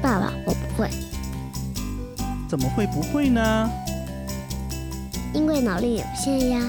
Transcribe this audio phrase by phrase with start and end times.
[0.00, 0.88] 爸爸，我不会，
[2.48, 3.68] 怎么会不会呢？
[5.32, 6.60] 因为脑力有限呀。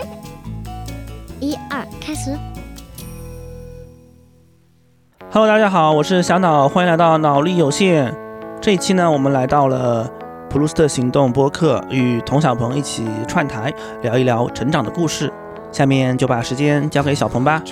[1.40, 2.36] 一二，开始。
[5.30, 8.14] Hello，大家好，我是小脑，欢迎来到脑力有限。
[8.60, 10.10] 这一期呢，我们来到了
[10.50, 13.72] 普鲁斯特行动播客，与童小鹏一起串台，
[14.02, 15.32] 聊一聊成长的故事。
[15.72, 17.62] 下面就把时间交给小鹏吧。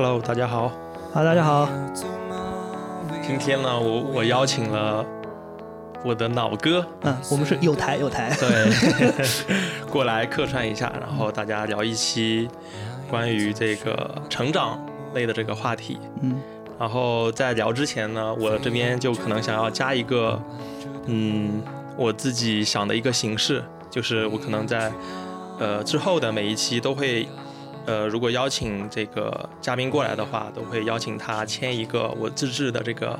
[0.00, 0.70] Hello，大家好。
[1.12, 1.68] 好，大家好。
[3.20, 5.04] 今天呢，我我邀请了
[6.04, 8.32] 我的脑哥，嗯，我们是有台有台。
[8.38, 8.70] 对，
[9.90, 12.48] 过来客串一下，然后大家聊一期
[13.10, 14.78] 关于这个成长
[15.14, 15.98] 类的这个话题。
[16.22, 16.36] 嗯，
[16.78, 20.40] 然后在聊之前呢，我这边就可能想要加一个，
[21.06, 21.60] 嗯，
[21.96, 24.92] 我自己想的一个形式，就是我可能在
[25.58, 27.28] 呃之后的每一期都会。
[27.88, 33.18] 呃，如果邀请这个嘉宾过来的话，都会邀请他签一个我自制的这个，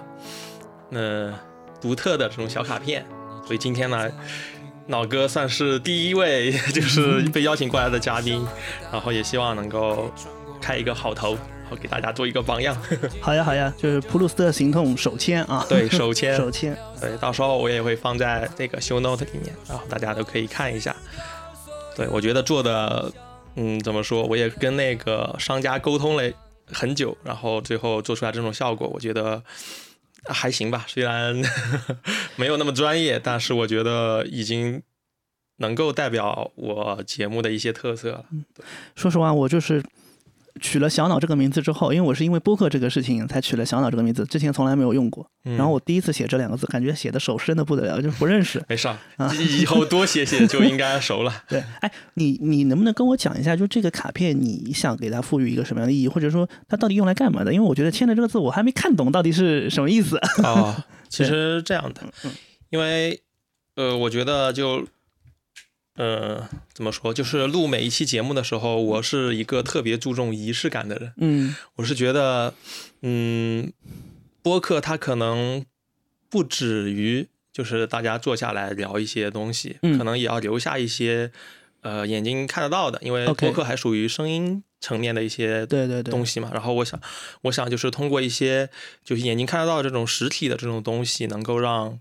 [0.90, 1.32] 呃，
[1.80, 3.02] 独特的这种小卡片。
[3.46, 4.06] 所以今天呢，
[4.86, 8.46] 脑哥算是第一位 就是被邀请过来的嘉宾，
[8.92, 10.12] 然后也希望能够
[10.60, 11.30] 开一个好头，
[11.62, 12.76] 然后给大家做一个榜样。
[13.22, 15.64] 好呀好呀，就是普鲁斯特行动手签啊。
[15.66, 16.76] 对，手签， 手签。
[17.00, 20.94] 对，到时候我也会放在这个 show note 里面，然后大家都可以看一下。
[21.96, 23.10] 对，我觉得做的。
[23.60, 24.24] 嗯，怎么说？
[24.24, 26.22] 我也跟那个商家沟通了
[26.66, 29.42] 很久，然后最后做出来这种效果，我觉得
[30.26, 30.84] 还行吧。
[30.86, 31.34] 虽然
[32.36, 34.80] 没有那么专业，但是我觉得已经
[35.56, 38.24] 能够代表我节目的一些特色了。
[38.94, 39.82] 说实话，我就是
[40.58, 45.28] 取了“小脑”这个名字之后，因为我是因为播客这个事情才取了“小脑”这个名字，之前从来没有用过。
[45.44, 48.62] 嗯、然后我第一次写这两个字，感觉写的手生的不得了，就不认识。
[48.68, 51.32] 没事，啊、以后多写写就应该熟了。
[51.48, 57.52] 对，哎，你你能不能跟我讲一下，就这个卡片，你想给它赋予一个什么样的意义，或者说它到底用来干嘛的？
[57.52, 60.18] 因为我觉得签的这个字我还没看懂到底是什么意思。
[60.42, 60.74] 哦，
[61.08, 62.02] 其实这样的，
[62.70, 63.22] 因为
[63.76, 64.86] 呃，我觉得就。
[65.98, 67.12] 呃，怎么说？
[67.12, 71.12] 就是录每一期节目的时候，我是一个特别注重仪式感的人。
[71.16, 72.54] 嗯，我是觉得，
[73.02, 73.72] 嗯，
[74.40, 75.64] 播客它可能
[76.30, 81.32] 不止于就是大家坐下来聊一些东西，嗯、可能也要留下一些
[81.80, 86.52] 呃眼睛看得到的，因为播客还属于声音层面的一些对对对东西嘛。
[86.54, 87.00] 然后我想，
[87.42, 88.70] 我想就是通过一些
[89.02, 91.98] 就是眼睛看得到这种实体的这种东西，能够让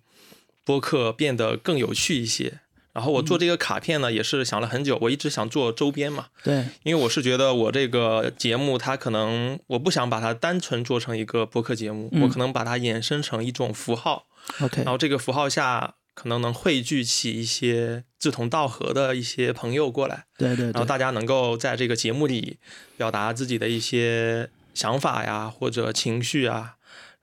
[0.63, 2.59] 播客变得更有趣一些。
[2.97, 4.97] 然后我做这个卡片呢，也是想了很久。
[4.99, 14.25] 我一直想做周边嘛，对，因为我是觉得我这个节目，它可能我不想把它单纯做成一个播客节目，嗯、我可能把它衍生成一种符号。
[14.61, 22.57] OK，然后这个符号下可能能汇聚起一些志同道合的一些朋友过来，对对,对，然后大家能够在这个节目里
[22.97, 26.77] 表达自己的一些想法呀，或者情绪啊，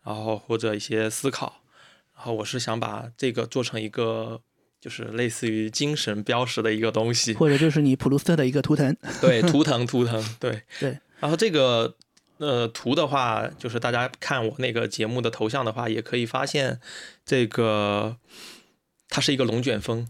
[0.05, 1.63] 然后或者一些思考。
[2.15, 4.41] 然后我是想把这个做成一个。
[4.85, 8.95] 就是类似于精神标识的一个东西，或者就是你普鲁斯特的一个图腾。
[9.19, 10.99] 对，图腾，图腾，对 对。
[11.21, 11.97] 然后这个
[12.37, 16.81] 呃图的话，就是大家看我那个节目的头像的话，也可以发现
[17.25, 18.19] 这个
[19.09, 20.07] 它是一个龙卷风，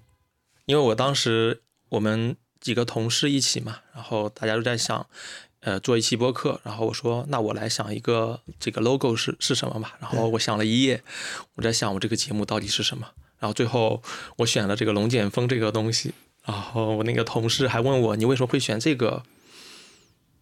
[0.67, 5.07] 因为我当时我们几个同事一起嘛，然后大家都在想，
[5.61, 11.05] 呃，做一期播客，然后我说那我来想一个这个 logo 是是什么吧，然后我想了一夜，
[11.55, 13.13] 我在想我这个节目到底是什么。
[13.45, 14.03] 然后最后
[14.37, 16.15] 我选了这个龙卷风这个东西，
[16.47, 19.23] 然后我那个同事还问我你为什么会选这个，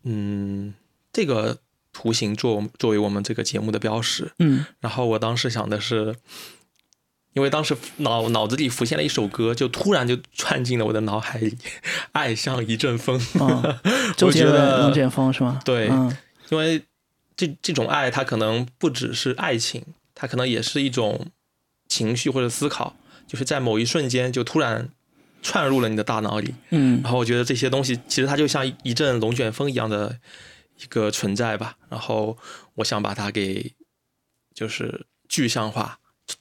[0.05, 0.73] 嗯，
[1.13, 1.59] 这个
[1.93, 6.15] 图形作作为我们这个节目的标识，嗯，然后我当时想的是，
[7.33, 11.59] 因为当时脑脑子里浮现了一首歌，就突然就窜进了我的脑海里，
[12.13, 13.81] 爱像一阵风，哦、
[14.17, 15.61] 周杰伦《龙卷风》是吗？
[15.65, 16.17] 对，嗯、
[16.51, 16.81] 因为
[17.35, 19.85] 这这种爱它可能不只是爱情，
[20.15, 21.27] 它可能也是一种。
[21.93, 24.89] 情绪或者思考，就是在某一瞬间就突然
[25.43, 30.19] 窜入了你的大脑里，嗯，然后我觉得这些东西其实它就像一阵龙卷风一样的
[30.83, 32.39] 一个存在吧，然后
[32.77, 33.73] 我想把它给
[34.55, 35.99] 就是具象化，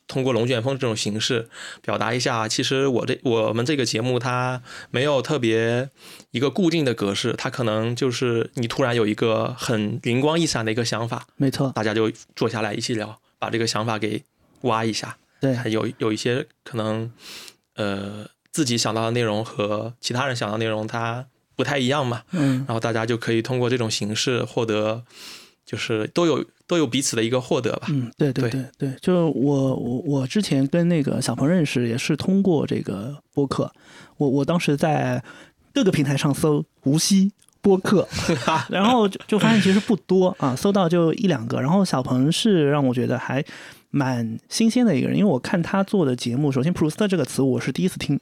[0.08, 1.50] 通过龙卷风这种形式
[1.82, 5.90] 表达一下，其实我这我们这个节目它没有特别
[6.32, 14.24] 一个固定的格式，它可能就是你突然有一个很灵光一闪的一个想法，没错，大家就坐下来一起聊，把这个想法给
[14.62, 15.18] 挖一下。
[15.42, 17.12] 对，还有有一些可能，
[17.76, 25.04] 呃，自己想到的内容和其他人想到的内容它不太一样嘛，嗯，然后大家就可以通过这种形式获得，
[25.66, 27.88] 就是都有都有彼此的一个获得吧。
[27.90, 33.72] 嗯，对对对对，就我我我之前跟那个小鹏认识也是通过这个播客，
[34.18, 35.24] 我我当时在
[35.74, 37.32] 各个平台上搜无锡。
[37.62, 38.08] 播客，
[38.70, 41.62] 然后就就发现其实不多啊，搜到就一两个。
[41.62, 43.44] 然后小鹏是让我觉得还
[43.92, 48.20] 蛮新鲜的一个人，因为我看他做的节目，首先普鲁斯特这个词我是第一次听，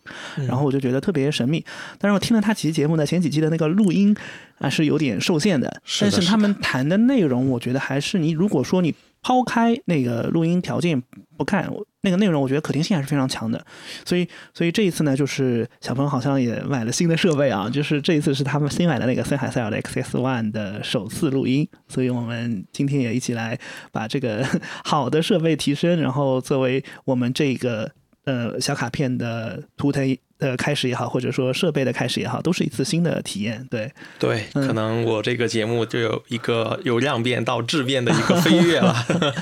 [0.48, 1.64] 然后我就觉得特别神秘。
[1.98, 4.16] 但是我听了他几期节目呢，前几期的那个录音
[4.58, 8.94] 啊是有点受限的，但是他们谈的内容，我觉得还是你如果说你。
[9.22, 11.02] 抛开那个录音条件
[11.38, 11.70] 不看，
[12.02, 13.66] 那个内容我觉得可听性还是非常强的。
[14.06, 21.68] 所以，所以这一次呢，就是小鹏好像也买了新的设备啊，就是这一次是他们新买的那个森海塞尔的 XS One 的首次录音。
[21.88, 23.60] 所以我们今天也一起来
[23.92, 24.46] 把这个
[24.86, 27.92] 好的设备提升，然后作为我们这个
[28.26, 30.18] 呃小卡片的图腾。
[30.40, 33.68] 的开始也好，或者说设备的开始也好，都是一次新的体验。
[33.70, 38.94] 对对，可能我这个节目就有一个由量变到质变的一个飞跃了。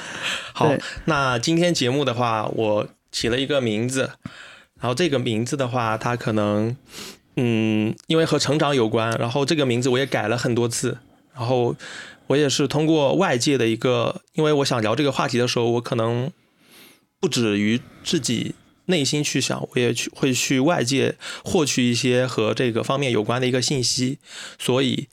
[0.53, 0.73] 好，
[1.05, 4.11] 那今天节目的话，我起了一个名字，
[4.81, 6.75] 然后这个名字的话，它可能
[7.35, 10.97] 嗯，因为和成长有关，然后这个名字我也改了很多次，
[11.35, 11.75] 然后
[12.25, 16.31] 我也是通过外界的一个，因为我想聊这个话题的时候，我可能
[17.19, 18.55] 不止于自己。
[18.87, 24.19] 内心去想，我也去会去外界获取一些和这个方面有关的一个信息，
[24.59, 25.07] 所以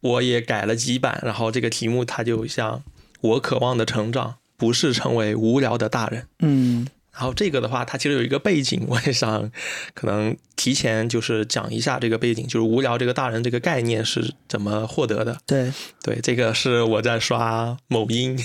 [0.00, 2.82] 我也改了几版，然后这个题目它就像
[3.22, 6.26] 我渴望的成长，不是成为无聊的大人。
[6.40, 6.86] 嗯。
[7.16, 9.50] 然后这个的话，它其实有一个背景，我也想
[9.94, 15.38] 可能提前就是讲一下这个背景，就是无聊这个大人这个概念是怎么获得的。
[15.46, 15.72] 对。
[16.02, 18.38] 对，这个是我在刷某音，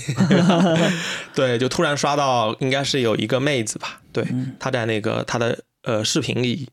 [1.36, 4.26] 对，就突然刷到应该是有一个妹子吧，对，
[4.58, 6.68] 她在那个她的呃视频里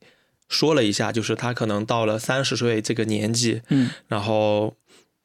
[0.48, 4.76] 说了一下，就是她可能到了三十岁这个年纪，嗯，然后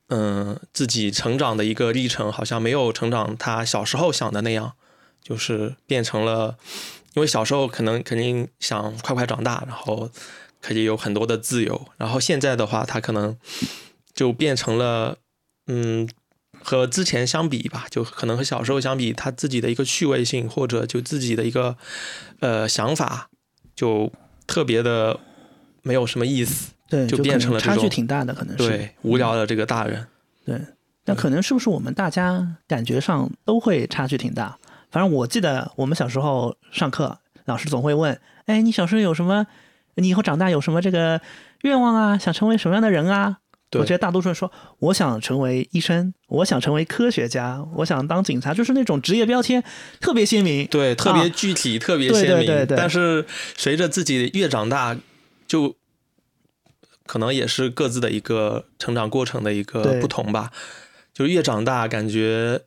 [0.09, 4.75] 嗯自己成长的一个历程，好像没有成长她小时候想的那样。
[5.25, 6.59] 就是变成了，
[7.15, 10.11] 因为小时候可能肯定想快快长大，然后
[10.61, 11.89] 可以有很多的自由。
[11.97, 13.35] 然后现在的话，他可能
[14.13, 15.17] 就变成了，
[15.67, 16.07] 嗯，
[16.63, 21.77] 和之前相比吧，就可能和小时候相比，他自己的一个趣味性或者就自己的一个
[22.41, 23.31] 呃想法，
[23.75, 24.13] 就
[24.47, 25.19] 特别的
[25.83, 26.73] 没有什么意思。
[26.87, 30.07] 对，就变成了差距挺大的，可能是对无聊的这个大人。
[30.45, 30.61] 对，
[31.07, 34.59] 那可能是不是我们大家感觉上都会差距挺大？
[34.95, 39.45] 反正我记得我们小时候上课，老师总会问：“哎，你小时候有什么？
[39.97, 41.21] 你以后长大有什么这个
[41.63, 42.17] 愿望啊？
[42.17, 43.39] 想成为什么样的人啊？”
[43.77, 49.65] 我觉得大多数人说：“我想成为医生，我想成为科学家，我想当警察。”就是那种职业标签
[49.99, 52.67] 特别鲜明，对，特别具体，特别鲜明。
[52.69, 53.27] 但是
[53.57, 54.97] 随着自己越长大，
[55.49, 55.75] 就
[57.05, 60.53] 可能也是各自的一个成长过程的一个不同吧。
[61.13, 62.61] 就越长大，感觉。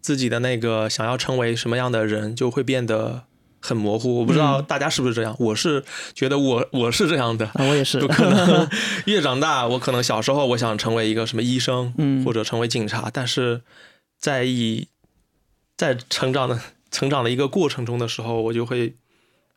[0.00, 3.24] 自己的那个想要成为什么样的人，就会变得
[3.60, 4.20] 很模糊。
[4.20, 7.50] 我不知道大家是不是这样，我是觉得我我是这样的。
[7.54, 8.00] 我也是。
[8.06, 8.68] 可能
[9.06, 13.62] 越长大，我可能小时候我想成为一个什么医生，嗯，或者成为警察，但是
[14.18, 14.88] 在以
[15.76, 16.58] 在成长的
[16.90, 18.96] 成长的一个过程中的时候，我就会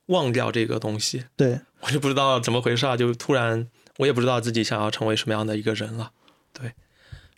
[0.07, 1.23] 忘掉这个东西。
[1.37, 3.67] 对，我就不知道怎么回事啊，就突然
[3.97, 6.11] 我也不知道自己想要成为什么样的一个人了。
[6.51, 6.73] 对。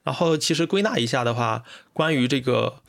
[0.06, 2.82] 然后其实归纳一下的话，关于这个，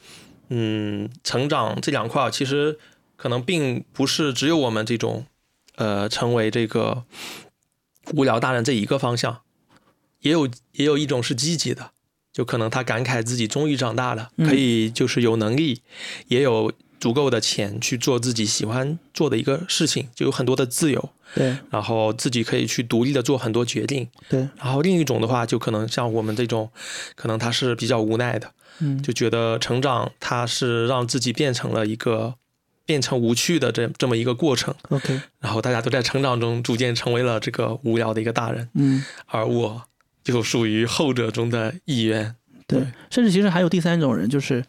[0.51, 2.79] 嗯，成长这两块，其实
[3.17, 5.27] 可能并不是只有我们这种，
[5.75, 7.05] 呃，成为这个
[8.13, 9.41] 无聊大人这一个方向，
[10.21, 11.91] 也有也有一种是积极的，
[12.33, 15.83] 就可能他感慨自己终于长大了，可以就是有能力，
[16.29, 16.73] 也有。
[16.99, 21.11] 足够的钱去做自己喜欢做的一个事情，就有很多的自由。
[21.35, 24.09] 对，然后自己可以去独立的做很多决定。
[24.29, 26.71] 对，然后另一种的话，就可能像我们这种，
[27.17, 32.37] 可能他是比较无奈的，嗯，就觉得成长他是让自己变成了一个
[32.87, 34.73] 变成无趣的这这么一个过程。
[34.89, 38.71] OK，然后大家都在成长中逐渐成为了这个无聊的一个大人。
[38.75, 39.83] 嗯，而我
[40.23, 42.37] 就属于后者中的一员。
[42.69, 44.65] 对，甚至其实还有第三种人，就是。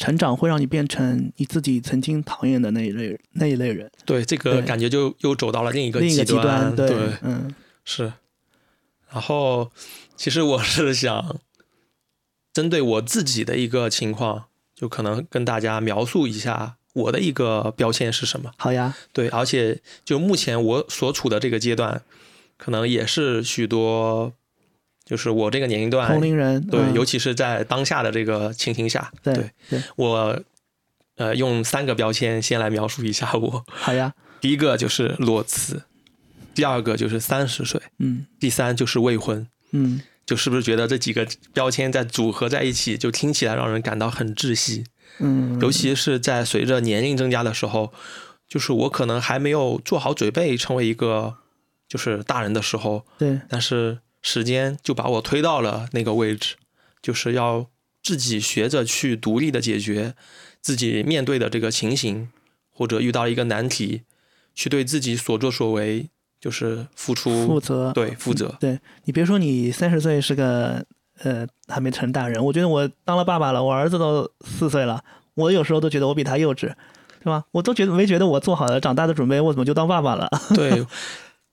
[0.00, 3.92] 成长会让你变成你自己曾经讨厌的那一类那一类人。
[4.06, 6.74] 对，这个感觉就又走到了另一个极端。
[6.74, 6.88] 对，
[7.20, 7.54] 嗯，
[7.84, 8.14] 是。
[9.10, 9.70] 然后，
[10.16, 11.38] 其实我是想
[12.50, 18.52] 针对我自己的一个情况，就可能跟大家描述一下我的一个标签是什么。
[18.56, 18.96] 好呀。
[19.12, 22.02] 对，而且就目前我所处的这个阶段，
[22.56, 24.32] 可能也是许多。
[25.10, 30.40] 就是我这个年龄段，同龄人对，尤其是在当下的这个情形下，对对，我
[31.16, 33.64] 呃用三个标签先来描述一下我。
[33.66, 35.82] 好呀， 第一个就是裸辞，
[36.54, 44.84] 第二个就是三十岁，嗯，第三就是未婚，嗯，就是不是觉得这几个标签在组合在一起，就听起来让人感到很窒息，
[45.18, 47.92] 嗯，尤其是在随着年龄增加的时候，
[48.48, 51.38] 就是我可能还没有做好准备成为一个
[51.88, 53.98] 就是大人的时候，对，但是。
[54.22, 56.56] 时间就把我推到了那个位置，
[57.02, 57.66] 就是要
[58.02, 60.14] 自己学着去独立的解决
[60.60, 62.30] 自己面对的这个情形，
[62.70, 64.02] 或者遇到一个难题，
[64.54, 66.08] 去对自己所作所为
[66.40, 68.56] 就是付出负责，对负责。
[68.60, 70.84] 对你别说你三十岁是个
[71.22, 75.02] 呃还没成大人，我觉得我当了爸爸了，我儿子都四岁了，
[75.34, 76.72] 我有时候都觉得我比他幼稚，
[77.22, 77.44] 是吧？
[77.52, 80.28] 我都觉得没觉得我做好了长大的准备，我怎么就当爸爸了？
[80.56, 80.86] 对，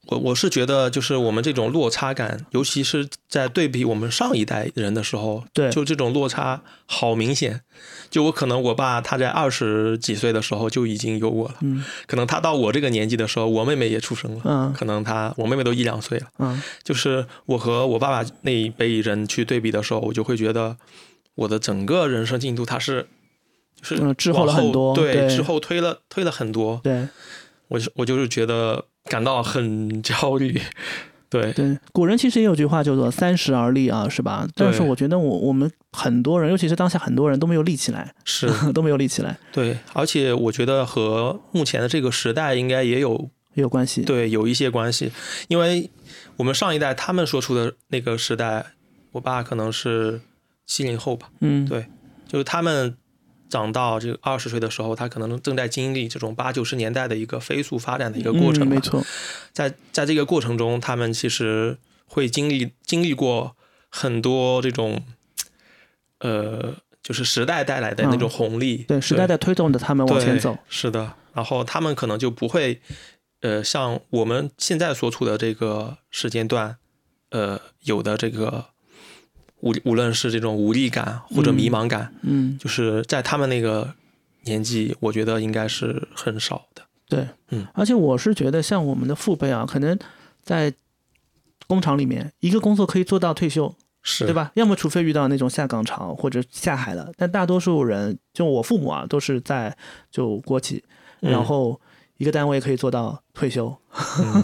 [0.07, 7.61] 我我是觉得就是我们这种落差感，尤其是在对比我们上一代人的时候，对就这种落差好明显。
[8.09, 16.27] 就我可能我爸他在二十几岁的时候就已经有我了，嗯可能他到我这个年纪的时候，我妹妹也出生了，嗯可能他我妹妹都一两岁了。
[16.39, 20.77] 嗯就是我和我爸爸那一辈人去对比的时候，我就会觉得
[21.35, 23.07] 我的整个人生进度它是
[23.75, 27.09] 就是嗯滞后了很多对，对之后推了推了很多，对
[27.67, 30.59] 我就我就是觉得感到很焦虑，
[31.29, 31.51] 对。
[31.53, 34.47] 对，古人其实也有句话叫做“三十而立”啊，是吧？
[34.55, 44.01] 但是我觉得我我们很多人，尤其是当下很多人都没有立起来，是， 都没有立起来，对，而且我觉得和目前的这个时代应该也有也有关系。
[44.03, 45.11] 对有一些关系，
[45.47, 45.89] 因为
[46.37, 48.65] 我们上一代他们说出的那个时代，
[49.11, 50.21] 我爸可能是
[50.65, 51.85] 七零后吧，嗯，对
[52.27, 52.95] 就是他们
[53.49, 59.03] 长到这个二十岁的时候，他可能正在经历这种八九十年代的一个飞速发展的一个过程没错，
[59.53, 63.55] 在在这个过程中，他们其实会经历经历过
[63.89, 65.01] 很多这种，
[66.19, 68.83] 呃，就是时代带来的那种红利。
[68.83, 70.57] 嗯对时代在推动着他们往前走。
[70.67, 72.81] 是的，然后他们可能就不会，
[73.41, 76.77] 呃，像我们现在所处的这个时间段，
[77.29, 78.65] 呃，有的这个
[79.61, 83.93] 无无论是这种无力感或者迷茫感，嗯，就是在他们那个
[84.43, 86.83] 年纪，我觉得应该是很少的。
[87.09, 89.97] 对，嗯，而且我是觉得，像我们的父辈啊，可能
[90.43, 90.73] 在
[91.67, 93.73] 工厂里面，一个工作可以做到退休，
[94.03, 94.33] 是，对？
[94.33, 94.51] 吧？
[94.55, 99.75] 要么除非遇到那种下岗潮或者下海了，但大多数人，就我父母啊，都是在
[100.11, 100.83] 就国企，
[101.21, 101.79] 嗯然后
[102.17, 103.75] 一个单位可以做到退休。
[104.19, 104.43] 嗯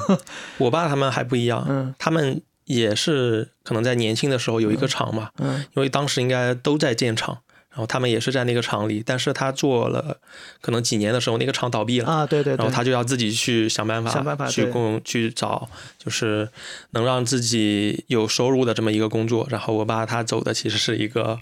[0.57, 7.39] 我爸他们还不一样， 嗯他们也是可能在年轻的时候有一个厂嘛，嗯因为当时应该都在建厂，
[7.69, 10.17] 然后他们也是在那个厂里，但是他做了
[10.61, 12.07] 可能几年的时候，那个厂倒闭了。
[12.07, 15.67] 啊，对对对，然后他就要自己去想办法，想办法去供去找，
[15.97, 16.49] 就是
[16.91, 19.47] 能让自己有收入的这么一个工作。
[19.49, 21.39] 然后我爸他走的其实是一个，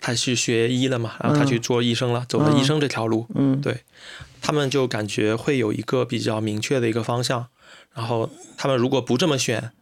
[0.00, 3.26] 他去学医了嘛，然后他嗯去做医生了，走了医生这条路。
[3.34, 3.82] 嗯对
[4.42, 7.48] 他们就感觉会有一个比较明确的一个方向，
[7.94, 9.72] 然后他们如果不这么选，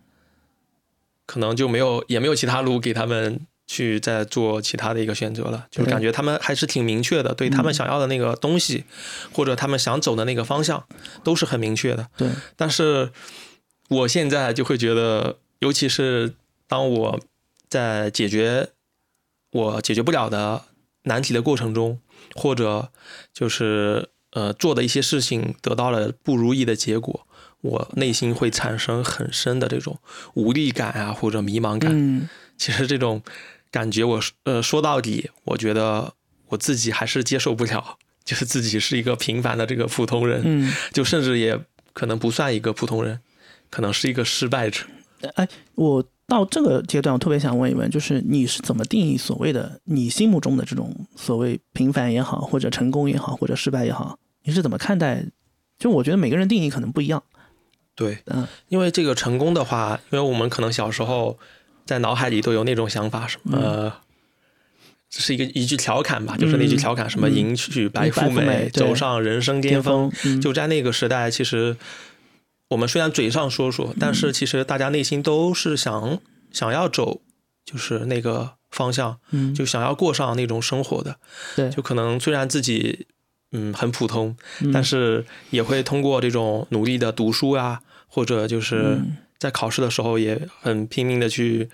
[1.29, 8.85] 可能就没有也没有其他路给他们去再做其他的一个选择了，就对感觉他们还是挺明确的，对他们嗯想要的那个东西，
[9.31, 10.87] 或者他们想走的那个方向，
[11.23, 12.09] 都是很明确的。
[12.17, 13.13] 对，但是
[13.91, 16.35] 我现在就会觉得，尤其是
[16.67, 17.21] 当我
[17.69, 18.71] 在解决
[19.53, 20.63] 我解决不了的
[21.03, 22.01] 难题的过程中，
[22.35, 22.91] 或者
[23.35, 27.27] 就是呃做的一些事情得到了不如意的结果，
[27.61, 29.99] 我内心会产生很深的这种
[30.35, 31.91] 无力感啊，或者迷茫感。
[31.93, 33.23] 嗯其实这种
[33.71, 36.12] 感觉我，呃说到底，我觉得
[36.49, 40.43] 我自己还是接受不了，就是自己是一个平凡的这个普通人。
[40.45, 41.57] 嗯，就甚至也
[41.93, 43.21] 可能不算一个普通人，
[43.71, 44.85] 可能是一个失败者。
[45.35, 55.25] 哎，我到这个阶段，我特别想问一问，就是你是怎么定义所谓的你心目中的这种所谓平凡也好，或者成功也好，或者失败也好，你是怎么看待？
[55.79, 57.23] 就我觉得每个人定义可能不一样。
[57.99, 58.47] 对，嗯。
[58.69, 61.37] 因为这个成功的话，因为我们可能小时候
[61.85, 63.93] 在脑海里都有那种想法，什么、呃，
[65.11, 67.35] 这是一个一句调侃吧，就是那句调侃，什么嗯。
[67.35, 70.12] 迎娶白富美走上人生巅峰。
[70.25, 71.76] 嗯、就在那个时代，其实
[72.69, 76.21] 我们虽然嘴上说说，但是其实大家内心都是想
[76.52, 77.23] 想要走，
[77.64, 79.52] 就是那个方向，嗯。
[79.55, 81.17] 就想要过上那种生活的。
[81.57, 83.07] 对，就可能虽然自己
[83.52, 89.17] 嗯很普通，嗯但是也会通过这种努力的读书啊，或者就是嗯。
[89.38, 91.69] 在考试的时候也很拼命的去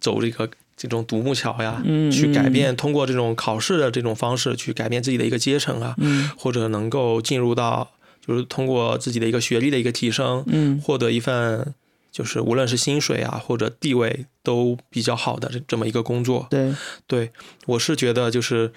[0.00, 7.92] 走这个这种独木桥呀，嗯去改变，通过这种考试的这种方式去改变自己的一个阶层啊，嗯或者能够进入到
[8.26, 10.80] 就是通过自己的一个学历的一个提升，嗯。
[10.82, 11.72] 获得一份
[12.10, 16.74] 就是无论是薪水啊或者地位都比较好的这这么一个工作，对，
[17.06, 17.30] 对，
[17.66, 18.72] 我是觉得就是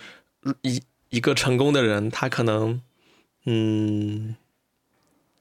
[0.62, 0.80] 一
[1.10, 2.82] 一个成功的人，他可能
[3.46, 4.36] 嗯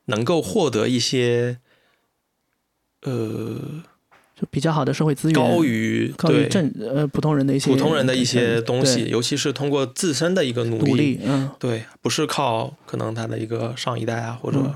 [0.06, 1.58] 能够获得一些
[3.02, 3.84] 呃
[4.34, 11.50] 就比较好的社会资源，高于对高于正呃普通人的一些普通人的一些东西，尤其是通过自身的一个努努力，嗯。
[11.58, 14.74] 对，不是靠可能他的一个上一代啊，或者嗯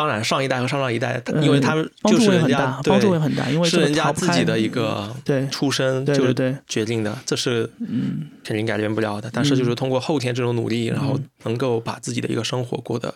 [0.00, 9.30] 当然上一代和上上一代，嗯因为他们就是人家会很大，帮助会很大，因为是人家自己的一个对出身就对对对，决定的，这是嗯肯定改变不了的。
[9.30, 13.14] 但是就是通过后天这种努力，然后能够把自己的一个生活过得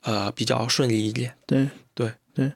[0.00, 1.34] 呃比较顺利一点。
[1.46, 2.46] 对对对，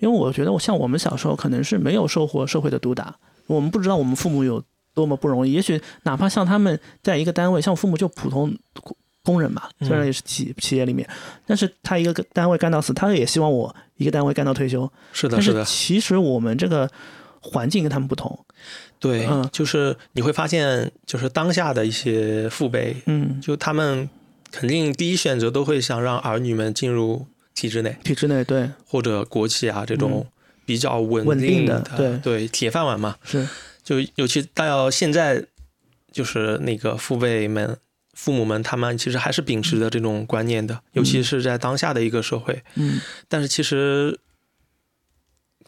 [0.00, 3.14] 因为我觉得我像我们小时候可能是没有受过社会的毒打，
[3.46, 5.52] 我们不知道我们父母有多么不容易。
[5.52, 8.56] 也许哪怕像他们在一个单位，像我父母就普通
[9.28, 11.06] 工人嘛，虽然也是企企业里面，
[11.46, 14.90] 但是他一个单位干到死，他也希望我一个单位干到退休。
[15.12, 16.90] 是的，是是的，其实我们这个
[17.40, 18.46] 环境跟他们不同，
[18.98, 19.46] 对，嗯。
[19.52, 24.08] 就是你会发现，就是当下的一些父辈，嗯，就他们
[24.50, 27.94] 肯定第一选择都会想让儿女们进入体制内。
[28.02, 28.70] 体制内对。
[28.86, 30.26] 或者国企啊这种
[30.64, 33.16] 比较稳稳定的对，对铁饭碗嘛。
[33.24, 33.46] 是，
[33.84, 35.44] 就尤其到现在，
[36.10, 37.76] 就是那个父辈们、
[38.18, 42.64] 父母们，他们其实还是秉持着这种观念的，尤其是在当下的一个社会。
[42.74, 44.18] 嗯但是其实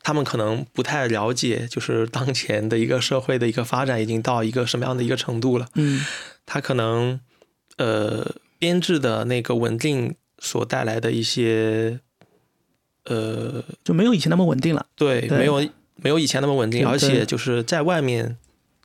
[0.02, 5.68] 他们可能不太了解，就是当前的一个社会的一个发展已经到一个什么样的一个程度了。
[5.76, 6.04] 嗯
[6.44, 7.20] 他可能
[7.76, 12.00] 呃编制的那个稳定所带来的一些
[13.04, 14.86] 呃就没有以前那么稳定了。
[14.96, 15.60] 对，对没有
[15.94, 18.36] 没有以前那么稳定，而且就是在外面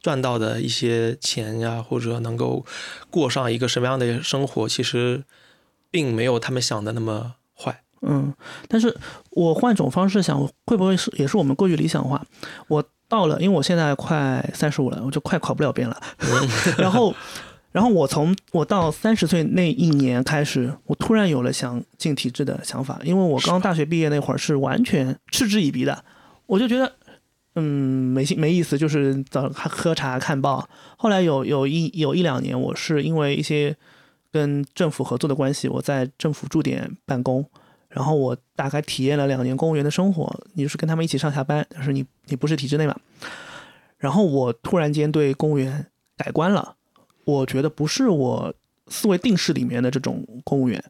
[0.05, 2.63] 赚到的一些钱呀，或者能够
[3.09, 5.23] 过上一个什么样的生活，其实
[5.89, 7.81] 并没有他们想的那么坏。
[8.03, 8.31] 嗯，
[8.67, 8.95] 但是
[9.31, 12.23] 我换种方式想，会不会是也是我们过于理想化？
[12.67, 15.99] 我到了，因为我现在快三十五了，我就快考不了编了。
[16.77, 17.11] 然后，
[17.71, 26.05] 然后我从我到三十岁那一年开始，我突然有了想进体制的想法，因为我刚大学毕业那会儿是完全嗤之以鼻的，
[26.45, 26.93] 我就觉得。
[27.55, 27.63] 嗯，
[28.13, 30.67] 没兴没意思，就是早上喝茶看报。
[30.97, 33.75] 后来有有一有一两年，我是因为一些
[34.31, 37.45] 跟政府合作的关系，我在政府驻点办公，
[37.87, 42.95] 然后我大概体验了两年公务员的生活，你就是跟他们一起上下班，但是你你不是体制内嘛。
[43.97, 46.75] 然后我突然间对公务员改观了，
[47.23, 48.53] 我觉得不是我
[48.87, 50.83] 思维定式里面的这种公务员，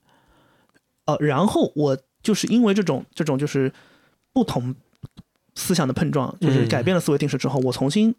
[1.05, 3.71] 呃，然后我就是因为这种这种就是
[4.33, 4.73] 不同
[5.55, 8.13] 思想的碰撞，就是嗯改变了思维定式之后，我重新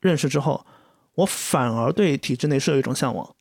[0.00, 0.66] 认识之后，
[1.14, 3.34] 我反而对体制内是有一种向往。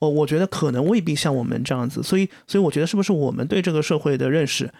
[0.00, 4.70] 我我觉得可能未必像我们这样子，所以所以我觉得是不是我们对这个社会的认识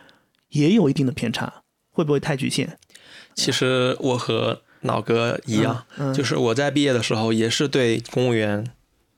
[0.51, 2.77] 也有一定的偏差，会不会太局限？
[3.35, 8.71] 其实我和老哥一样，嗯，嗯就是我在毕业的时候也是对公务员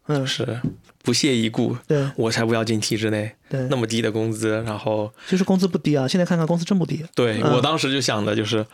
[0.06, 0.60] 嗯，是
[1.06, 7.02] 不屑一顾，对我才不要进体制内，对，那么低的工资，然后其实工资不低啊，现在看看工资真不低。
[7.14, 8.66] 对、嗯我当时就想的就是。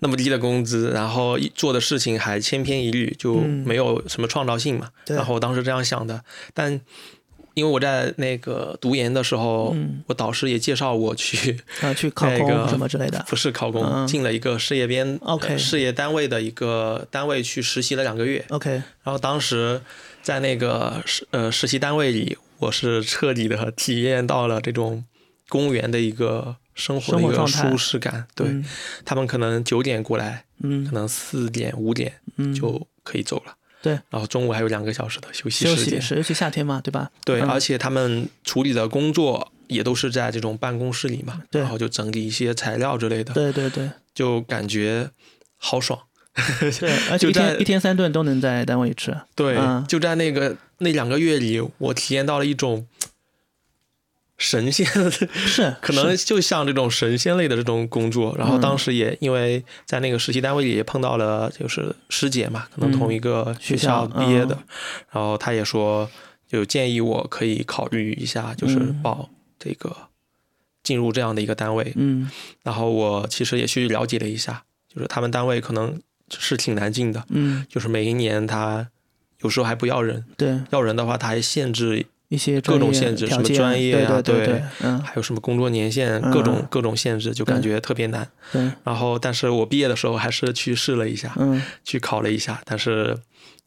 [0.00, 4.90] 那么低的工资，然后一做的事情还千篇一律，就嗯没有什么创造性嘛。
[5.04, 6.22] 对然后我当时这样想的，
[6.54, 6.80] 但
[7.54, 13.26] 因为我在那个读研的时候，嗯我导师也介绍我去啊，去 考那个公什么之类的。
[13.28, 18.44] 不是考公，嗯进了一个事业编 OK 呃事业单位的一个单位去实习了两个月。
[18.50, 19.80] OK，然后当时
[20.28, 25.06] 在那个实呃实习单位里，我是彻底的体验到了这种
[25.48, 28.26] 公务员的一个生活的一个舒适感。
[28.34, 28.62] 对、嗯
[29.06, 33.56] 他们可能九点过来，嗯可嗯能四点五点嗯，就可以走了。
[33.80, 35.98] 对，然后中午还有两个小时的休息时间。
[35.98, 37.10] 息是尤其夏天嘛，对吧？
[37.24, 45.08] 对，嗯而且他们处理的工作也都是在这种办公室里嘛，对然后就整理一些材料之类的，对对对就感觉
[45.56, 45.98] 好爽。
[46.80, 49.16] 对， 而且一天一天三顿都能在单位吃。
[49.34, 52.86] 对，嗯就在那个那两个月里，我体验到了一种
[54.36, 58.34] 神仙，是， 可能就像这种神仙类的这种工作。
[58.38, 64.64] 然后嗯当时也因为在那个实习单位里也碰到了就是师姐嘛，可能同一个学校毕业的，嗯
[65.12, 66.08] 然后她也说
[66.48, 69.96] 就建议我可以考虑一下，就是嗯报这个
[70.84, 71.92] 进入这样的一个单位。
[71.96, 72.30] 嗯
[72.62, 74.62] 然后我其实也去了解了一下，
[74.94, 78.88] 就是他们单位可能是挺难进的，嗯，就是每一年他
[79.42, 88.28] 有时候还不要人，对，要人的话他还限制，一些各种限制什么专业啊对对对对，嗯还有什么工作年限，嗯各种各种限制，就感觉特别难。
[88.52, 93.16] 对，然后，但是我毕业的时候还是去试了一下，嗯，去考了一下，但是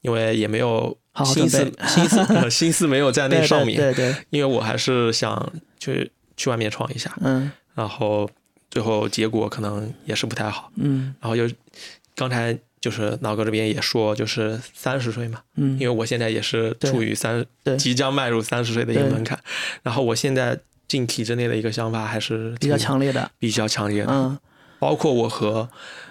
[0.01, 7.51] 因为也没有好好心思心思呃 心思没有在那上面，对对，因为我还是想去去外面闯一下，嗯。
[7.73, 8.29] 然后
[8.69, 10.69] 最后结果可能也是不太好。
[10.75, 11.15] 嗯。
[11.21, 11.49] 然后又
[12.21, 17.43] 刚才就是老哥这边也说，就是三十岁嘛，嗯，因为我现在也是处于三
[17.79, 19.39] 即将迈入三十岁的一个门槛，
[19.81, 24.37] 然后我现在进体制内的一个想法还是比较强烈的，比较强烈的，嗯。
[24.77, 25.67] 包括我和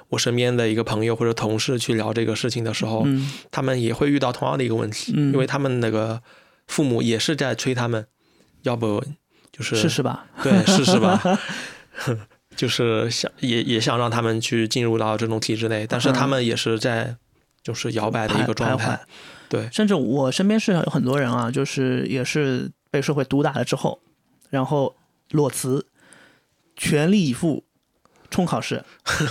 [0.08, 5.32] 我身边的一个朋友或者同事去聊这个事情的时候，嗯他们也会遇到同样的一个问题，嗯。
[5.32, 6.20] 因为他们那个
[6.66, 8.04] 父母也是在催他们，
[8.62, 9.04] 要不
[9.52, 11.22] 就是试试吧，对试试吧，
[12.60, 17.16] 就是想也也想让他们去进入到这种体制内，但是他们也是在
[17.62, 19.00] 就是摇摆的一个状态。
[19.48, 24.02] 对，甚至我身边是有很多人啊，就是也是被社会毒打了之后，
[24.50, 24.94] 然后
[25.30, 25.86] 裸辞，
[26.76, 27.64] 全力以赴
[28.30, 28.84] 冲考试，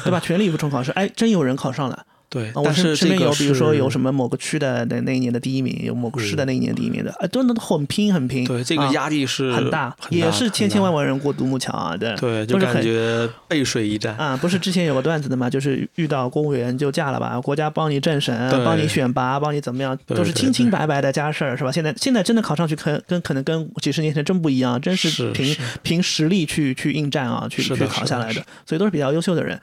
[0.04, 0.20] 对吧？
[0.26, 2.08] 全力以赴冲考试，哎，真有人考上了。
[2.30, 3.90] 对，但是这个身身边有，比如说有？
[3.90, 11.04] 什么某个区的那那一年的第一名，有某个市的那一年第一名的，啊，真的很拼很拼，对，这个啊压力是很大，很也是千千万万。
[11.04, 14.16] 人过独木桥啊，对对，就感觉背水一战。
[14.16, 21.72] 啊，不是之前有个段子的嘛，就是遇到公务员就嫁了吧，国家帮你政审，帮你选拔，帮你怎么样，都是清清白白的家事儿，是吧？
[21.72, 29.60] 现在现在真的考上去，可跟可能跟几十年前真不一样，真是凭凭实力去去应战啊，去去考下来的，所以都是比较优秀的人。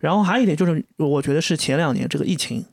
[0.00, 2.64] 然后还有一点就是，我觉得是前两年这个疫情，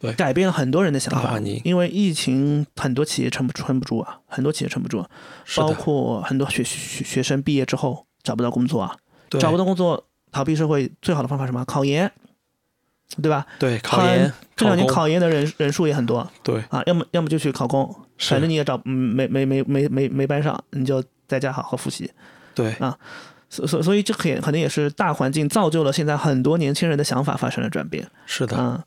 [0.00, 0.12] 对。
[0.14, 5.04] 改变了很多人的想法因为疫情很多企业撑不撑不住啊，很多企业撑不住，
[5.56, 8.96] 包，括很多学学学生毕业之后找不到工作啊，
[9.28, 9.40] 对。
[9.40, 11.64] 找不到工作，逃避社会最好的方法是什么？
[11.64, 12.10] 考研，
[13.20, 13.46] 对吧？
[13.58, 16.62] 对考考研，这两年考研的人人数也很多对。
[16.70, 22.10] 啊，要么要么就去考公，反正你也找嗯没没没没没没班上，你就在家好好复习。
[22.54, 22.74] 对
[23.50, 28.08] 所所所以这可也可能也是大环境造就了现在很多年轻人的想法发生了转变。
[28.24, 28.56] 是的。
[28.56, 28.82] 嗯，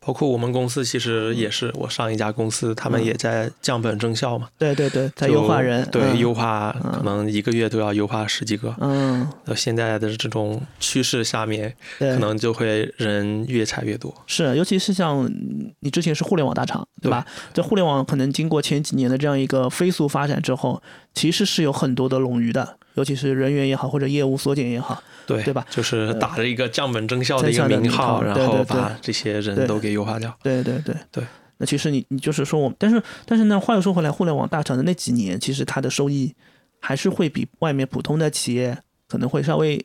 [0.00, 8.74] 包括我们公司其实也是，我上一家公司他们嗯也在降本增效嘛，对对对，在优化人，对嗯优化嗯可能一个月都要优化十几个。
[8.80, 14.12] 嗯，那现在的这种趋势下面，对，可能就会人越裁越多。
[14.26, 17.26] 是，尤其是像嗯你之前是互联网大厂，对吧？
[17.52, 20.80] 这互联网可能经过前几年的这样一个飞速发展之后，
[21.18, 25.66] 其实是有很多的冗余的，尤其是人员也好，或者业务缩减也好，对对吧？
[25.68, 30.32] 就是打着一个降本增效的一个名名号，头然后把这些人都给优化掉。
[30.42, 30.94] 对对对。
[31.10, 31.24] 对。
[31.56, 36.32] 那其实你你就是说我，但是但是呢，话又说回来，互联网大厂的那几年，其实它的收益
[36.78, 38.78] 还是会比外面普通的企业
[39.08, 39.84] 可能会稍微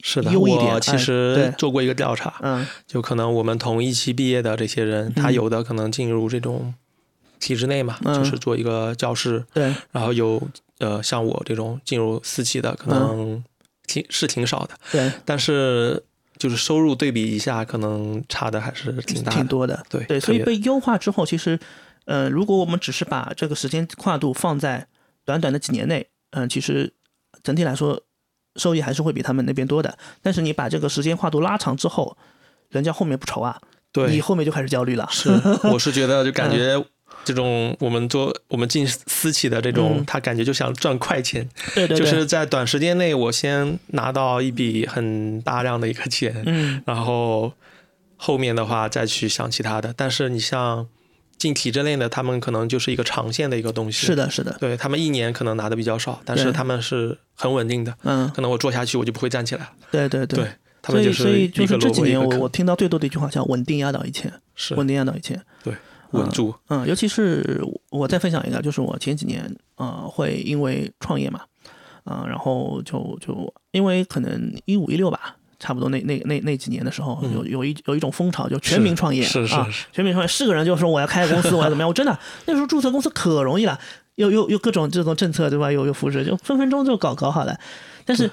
[0.00, 2.66] 是的，优一点我其实做过一个调查，嗯。
[2.86, 5.34] 就可能我们同一期毕业的这些人，他嗯。
[5.34, 6.72] 有的可能进入这种
[7.40, 10.40] 体制内嘛，嗯就是做一个教师，对然后有
[10.78, 13.42] 呃像我这种进入私企的，可能
[13.86, 16.02] 挺、是挺少的，对但是
[16.38, 19.36] 就是收入对比一下，可能差的还是挺大的。
[19.36, 21.58] 挺多的，对对，所以被优化之后，其实
[22.04, 24.86] 呃，如果我们只是把这个时间跨度放在
[25.24, 26.92] 短短的几年内，嗯、其实
[27.42, 28.02] 整体来说
[28.56, 29.96] 收益还是会比他们那边多的。
[30.22, 32.16] 但是你把这个时间跨度拉长之后，
[32.68, 33.58] 人家后面不愁啊，
[33.92, 35.08] 对你，后面就开始焦虑了。
[35.10, 35.30] 是，
[35.72, 36.84] 我是觉得就感 觉。
[37.24, 40.04] 这种我们做我们进私企的这种，嗯。
[40.06, 47.52] 他感觉就想赚快钱，对对对，就是在短时间内我先拿到一笔很大量的一个钱，嗯，然后
[48.16, 49.92] 后面的话再去想其他的。
[49.96, 50.86] 但是你像
[51.36, 54.06] 进体制内的，他们可能就是一个长线的一个东西。
[54.06, 57.94] 是，的，是的，对他们一年可能拿的比较少，但是他们是很稳定的。
[58.04, 59.62] 嗯，可能我做下去，我就不会站起来。
[59.62, 59.70] 了。
[59.90, 60.24] 对对。
[60.26, 60.48] 对
[60.82, 64.72] 他们就所以就是这几年我我听到最多的一句话叫稳定压倒一切，是。
[64.76, 65.40] 稳定压倒一切。
[66.16, 66.54] 稳住。
[66.68, 71.40] 嗯，尤其是我再分享一个，就是我前几年呃会因为创业嘛，
[72.04, 83.78] 嗯、然后就就因为可能一五一六吧，差不多那那那那几年的时候，嗯有有一有一种风潮，就全民创业啊是是是，全民创业，是个人就说我要开个公司，我要怎么样，我真的那时候注册公司可容易了，
[84.16, 85.70] 又又又各种这种政策对吧？
[85.70, 87.58] 又又扶持，就分分钟就搞搞好了。
[88.04, 88.30] 但是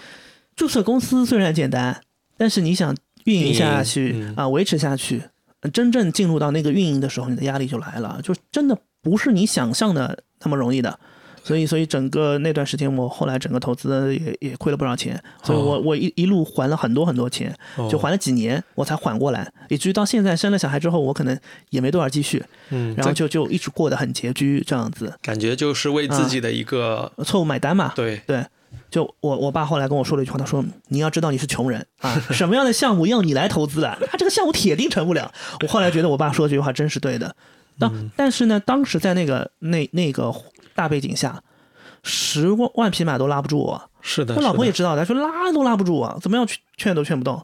[0.56, 2.02] 注册公司虽然简单，
[2.38, 5.24] 但是你想运营下去啊，维持下去，
[5.71, 10.99] 真正进入到那个运营的时候，你的压力就来了，就真的不是你想象的那么容易的。
[11.45, 17.54] 所以，所以整个那段时间，我后来整个投资也也亏了不少钱，所以我哦我一一路还了很多很多钱，
[17.91, 21.38] 就还了几年，我才缓过来，以至于到现在生了小孩之后，我可能
[21.69, 27.91] 也没多少积蓄，嗯，然后就就一直过得很拮据这样子，感觉就是为自己的一个错误买单嘛。
[27.93, 28.21] 对
[28.90, 35.32] 就我我爸后来跟我说了一句话，他说你要知道你是穷人啊，什么样的项目要你来投资的，他这个项目铁定成不了。
[35.62, 37.36] 我后来觉得我爸说这句话真是对的。
[37.80, 40.34] 当、嗯但是呢，当时在那个那那个
[40.76, 41.42] 大背景下，
[42.04, 43.90] 十万万匹马都拉不住我。
[44.02, 44.36] 是的。
[44.36, 47.44] 我老婆也知道的，说拉都拉不住我，怎么样去劝都劝不动。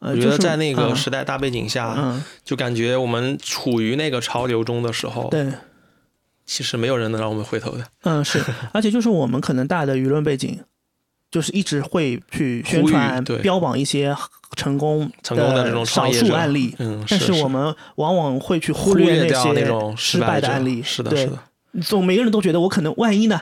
[0.00, 5.50] 呃，我觉得在那个嗯时代大背景下，嗯，就感觉我们处于那个潮流中的时候，对，
[6.46, 7.84] 其实没有人能让我们回头的。
[8.02, 8.40] 嗯是，
[8.72, 10.58] 而且就是我们可能大的舆论背景，
[11.30, 14.14] 就是一直会去宣传、标榜一些
[14.56, 17.42] 成功成功的这种少数案例，嗯，但是是。
[17.42, 20.82] 我们往往会去忽略略掉那种失败的案例。
[20.82, 21.38] 是的，是，的，
[21.82, 23.40] 总每个人都觉得我可能万一呢，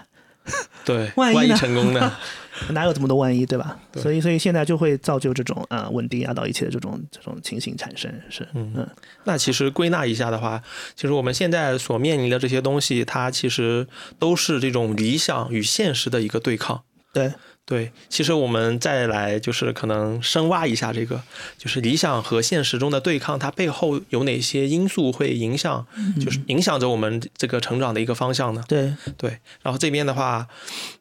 [0.85, 1.57] 对，万一呢？
[1.57, 2.12] 成功呢？
[2.71, 3.79] 哪有这么多万一，对吧？
[3.91, 8.12] 对所以，所以现在就会造就这种啊、呃稳定压倒一切的这种这种情形产生。
[8.29, 8.88] 是，嗯嗯
[9.25, 10.62] 那其实归纳一下的话，
[10.95, 13.87] 其实我们现在所面临的这些东西，它其实
[14.19, 16.83] 都是这种理想与现实的一个对抗。
[17.12, 17.31] 对
[17.72, 21.22] 对，其实我们再来就是可能深挖一下这个，
[21.56, 25.87] 就是理想和现实中的对抗，它背后有哪些因素会影响，
[26.20, 28.62] 就是影响着我们这个成长的一个方向呢？
[28.68, 30.46] 对对，然后这边的话，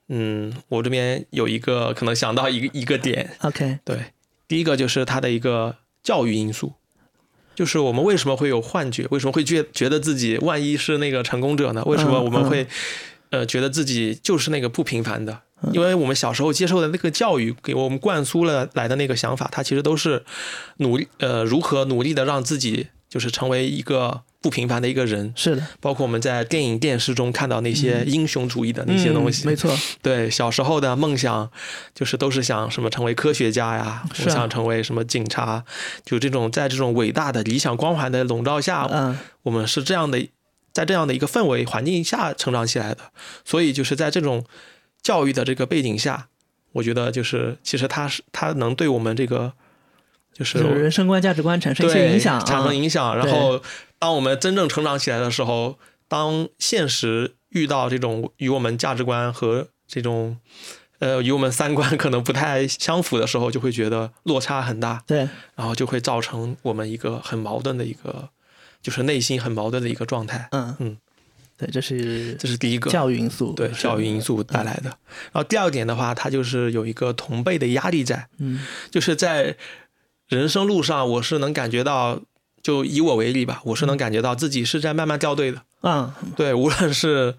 [0.08, 4.06] 嗯，我这边有一个可能想到一个一个点，，OK，对，
[4.48, 6.72] 第一个就是它的一个教育因素，
[7.54, 11.84] 就是我们为什么会有幻觉，为什么会觉觉得自己万一是那个成功者呢？
[11.84, 12.66] 为什么嗯我们会、
[13.32, 15.42] 呃觉得自己就是那个不平凡的？
[15.74, 20.24] 因为我们小时候接受的那个教育，给我们灌输了来的那个想法，它其实都是
[20.78, 31.52] 努力呃如何努力的让自己就是成为一个不平凡的一个人，是的，包括我们在电影、电视中看到那些英雄主义的那些东西，嗯没错，对，小时候的梦想
[31.94, 35.64] 就是都是想什么成为科学家呀，我想成为什么警察，
[36.04, 39.18] 就这种在这种伟大的理想光环的笼罩下，嗯。
[39.44, 40.30] 我们是这样的，
[40.72, 43.12] 在这样的一个氛围环境下成长起来的，
[43.44, 44.46] 所以就是在这种
[45.04, 46.28] 教育的这个背景下，
[46.74, 49.54] 我觉得就是其实它是它能对我们这个
[50.34, 53.16] 就是人生观、价值观产生一些影响啊，产生影响。
[53.18, 53.62] 然后，
[54.00, 60.38] 当我们真正成长起来的时候，当现实遇到这种与我们价值观和这种
[61.00, 65.28] 呃与我们三观可能不太相符的时候，就会觉得落差很大，对。
[65.56, 68.30] 然后就会造成我们一个很矛盾的一个，
[68.82, 70.48] 就是内心很矛盾的一个状态。
[70.52, 70.76] 嗯。
[70.80, 70.98] 嗯，
[71.62, 72.90] 对，这是这是第一个。
[72.90, 74.90] 教育因素，对教育因素带来的，
[75.32, 79.56] 然后第二点的话，它就是有一个同辈的压力在，嗯就是在
[80.28, 82.20] 人生路上，我是能感觉到，
[82.64, 85.62] 就以我为例吧，我是能感觉到自己是在慢慢掉队的。
[85.84, 87.36] 嗯，对，无论是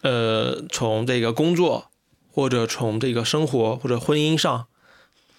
[0.00, 1.90] 呃从这个工作，
[2.32, 4.68] 或者从这个生活或者婚姻上，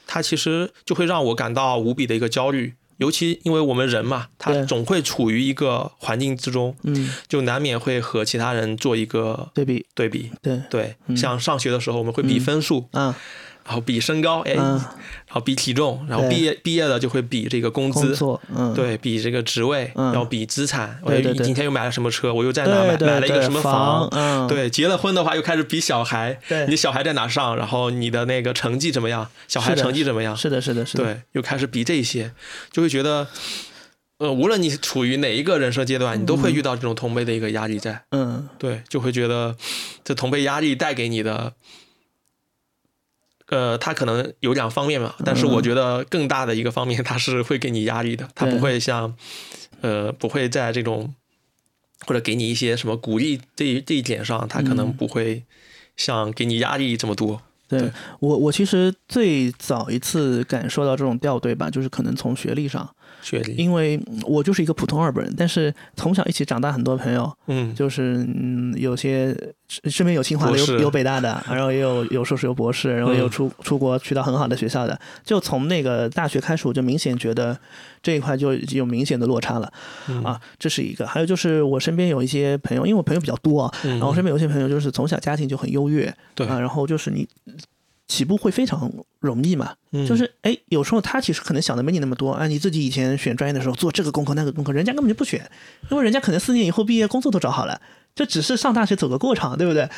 [0.05, 2.75] 它其实就会让我感到无比的一个焦虑。
[3.01, 9.83] 尤其因为我们人嘛，他总会处于一个环境之中，嗯，就难免会和其他人做一个对比。
[9.95, 10.29] 对比。
[10.69, 10.95] 对。
[11.17, 12.39] 像上学的时候，我们会比嗯。
[12.39, 13.17] 分数，啊
[13.63, 14.71] 然后比身高，哎，嗯，
[15.27, 20.11] 然后比体重，然后毕业毕业了就会比这个工资，工，嗯，对比这个职位，嗯。
[20.11, 26.65] 然后比资产，我今天又买了什么车，我又在哪买买了一个什么房，嗯，对，结了婚的话又开始比小孩，对。
[26.67, 32.31] 你小孩在哪上，然后你的那个成绩怎么样，小孩成绩怎么样，是的，是的，是的，对，又开始比这些，
[32.71, 33.27] 就会觉得，
[34.17, 39.55] 呃，无论你处于哪一个人生阶段，你都会遇到这种同辈的一个压力在，嗯，对，就会觉得
[40.03, 41.53] 这同辈压力带给你的。
[43.51, 49.13] 呃，它可能有两方面嘛，但是我觉得更大的一个方面，它是会给你压力的，它不会像，
[49.81, 51.13] 呃，不会在这种
[52.07, 54.93] 或者给你一些什么鼓励这一这一点上，它可能嗯。
[54.93, 55.43] 不会
[55.97, 57.41] 像给你压力这么多。
[57.67, 57.91] 对对。
[58.21, 69.35] 我，我其实最早一次感受到这种掉队吧，就是可能从学历上，学历，因为我就是一个普通二本人，但是从小一起长大很多朋友，嗯，就是嗯，有些
[69.85, 73.29] 身边有清华的，有有北大的，然后也有有硕士有博士，然后也有嗯。
[73.29, 74.99] 出出国去到很好的学校的。
[75.23, 77.57] 就从那个大学开始，我就明显觉得
[78.01, 79.71] 这一块就有明显的落差了。
[80.09, 80.23] 嗯。
[80.23, 81.07] 啊，这是一个。
[81.07, 86.45] 还有就是我身边有一些朋友，因为我朋友比较多然后我身边有一些朋友就是从小家庭就很优越，对。
[86.47, 87.27] 啊，然后就是你
[88.11, 90.05] 起步会非常容易嘛，嗯。
[90.05, 95.49] 就是哎，有时候他其实可能想的没你那么多，啊，你自己以前选专业的时候做这个功课那个功课，人家根本就不选，
[95.89, 97.79] 因为人家可能四年以后毕业工作都找好了，
[98.13, 99.89] 这只是上大学走个过场，对不对？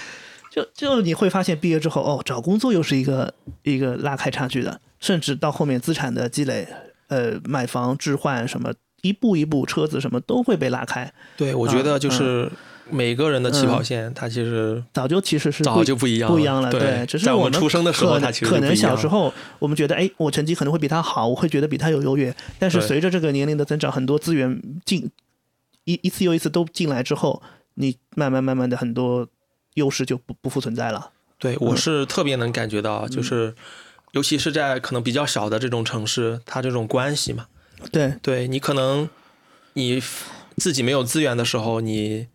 [0.52, 6.68] 就就你会发现毕业之后，哦，找工作又是一个一个拉开差距的，甚至到后面资产的积累，
[7.08, 8.72] 呃，买房置换什么，
[9.02, 12.52] 一步一步车子什么都会被拉开，对，我觉得就是
[12.90, 22.36] 每个人的起跑线，它其实早就其实是早就不一样不一样了，对，只是在我们们出生的时候，可它其实可能小时候我们觉得，哎，我成绩可能会比他好，我会觉得比他有优越。
[22.60, 25.10] 但是随着这个年龄的增长，很多资源进
[25.86, 27.42] 一一次又一次都进来之后，
[27.76, 29.28] 你慢慢慢慢的很多
[29.76, 31.12] 优势就不不复存在了。
[31.40, 33.54] 对我是特别能感觉到，就是
[34.12, 37.48] 尤其是在可能比较小的这种城市，它这种关系嘛，
[37.92, 38.14] 对。
[38.22, 39.10] 对你可能
[39.74, 40.02] 你
[40.58, 42.28] 自己没有资源的时候，你有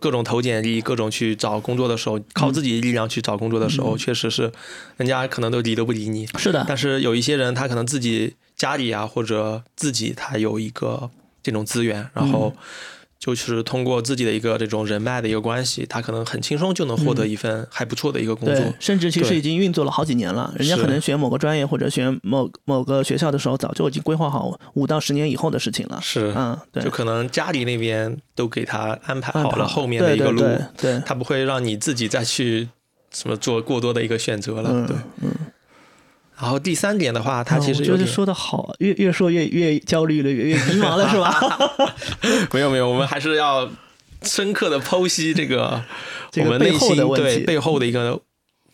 [0.00, 4.50] 各种投简历、各种去找工作的时候，靠自己的力量去找工作的时候，确实是
[4.96, 6.26] 人家可能都理都不理你。
[6.38, 11.10] 是的，但是有一些人，他可能自己家里啊，或者自己他有一个
[11.42, 12.54] 这种资源，然后
[13.24, 18.54] 就是通过自己的一个这种人脉的一个关系，他可能很轻松就能获得一份还不错的一个工作。
[18.54, 20.52] 对，甚至其实已经运作了好几年了。
[20.58, 25.98] 人家可能选某个专业或者选某某个学校的时候，早就已经规划好五到十年以后的事情了。
[26.02, 32.68] 是，嗯，对就，可能家里那边都给他安排好了后面的一个路，对对对对他不会让你自己再去
[33.10, 34.68] 什么做过多的一个选择了。
[34.70, 34.96] 嗯对，
[36.36, 41.94] 然后第三点的话，他其实就是、说的好，越越说越越焦虑了，越越迷茫了，是吧？
[42.52, 43.70] 没有没有，我们还是要
[44.22, 45.82] 深刻的剖析这个
[46.30, 48.20] 这个背后我们内心的问题对背后的一个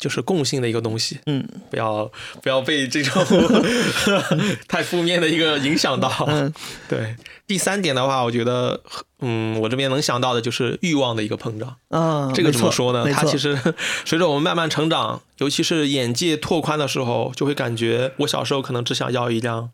[0.00, 2.10] 就是共性的一个东西，嗯不要
[2.42, 3.22] 不要被这种
[4.66, 6.10] 太负面的一个影响到。
[6.26, 6.52] 嗯
[6.88, 7.14] 对，
[7.46, 8.80] 第三点的话，我觉得，
[9.20, 11.76] 嗯，我这边能想到的就是欲望的一个膨胀。
[11.90, 13.06] 啊，这个怎么说呢？
[13.12, 13.58] 它其实
[14.04, 19.70] 随着我们慢慢成长，尤其是眼界拓宽的时候，就会感觉我小时候可能只想要一辆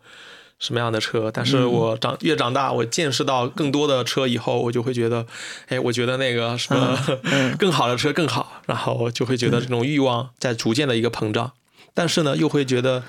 [0.59, 5.27] 什么样的车，但是我长越长大，我见识到更多的车以后，我就会觉得，
[5.69, 11.53] 哎，我觉得那个什么、嗯 更好的车更好，然后就会觉得这种欲望在逐渐的一个膨胀，
[11.95, 13.05] 但是呢，又会觉得，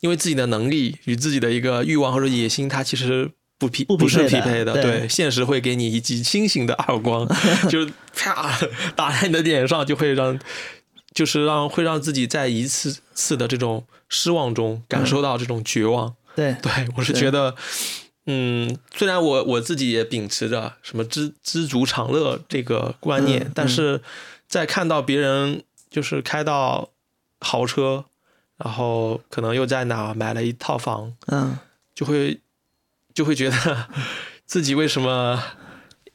[0.00, 3.30] 因为自己的能力与自己的一个欲望或者野心，它其实。
[3.60, 7.26] 不匹不匹是匹配的，对对，现实会给你一记清醒的耳光，
[7.68, 8.56] 就是啪
[8.94, 10.38] 打在你的脸上，就会让，
[11.12, 16.14] 就是让会让自己在一次次的这种失望中感受到这种绝望。
[16.38, 17.54] 对 对我是觉得，
[18.26, 24.00] 嗯，虽然我我自己也秉持着什么知知足常乐这个观念，嗯但是
[24.46, 26.90] 在看到别人就是开到
[27.40, 28.04] 豪车，
[28.56, 31.58] 然后可能又在哪买了一套房，嗯。
[31.94, 32.40] 就会
[33.12, 33.88] 就会觉得
[34.46, 35.42] 自己为什么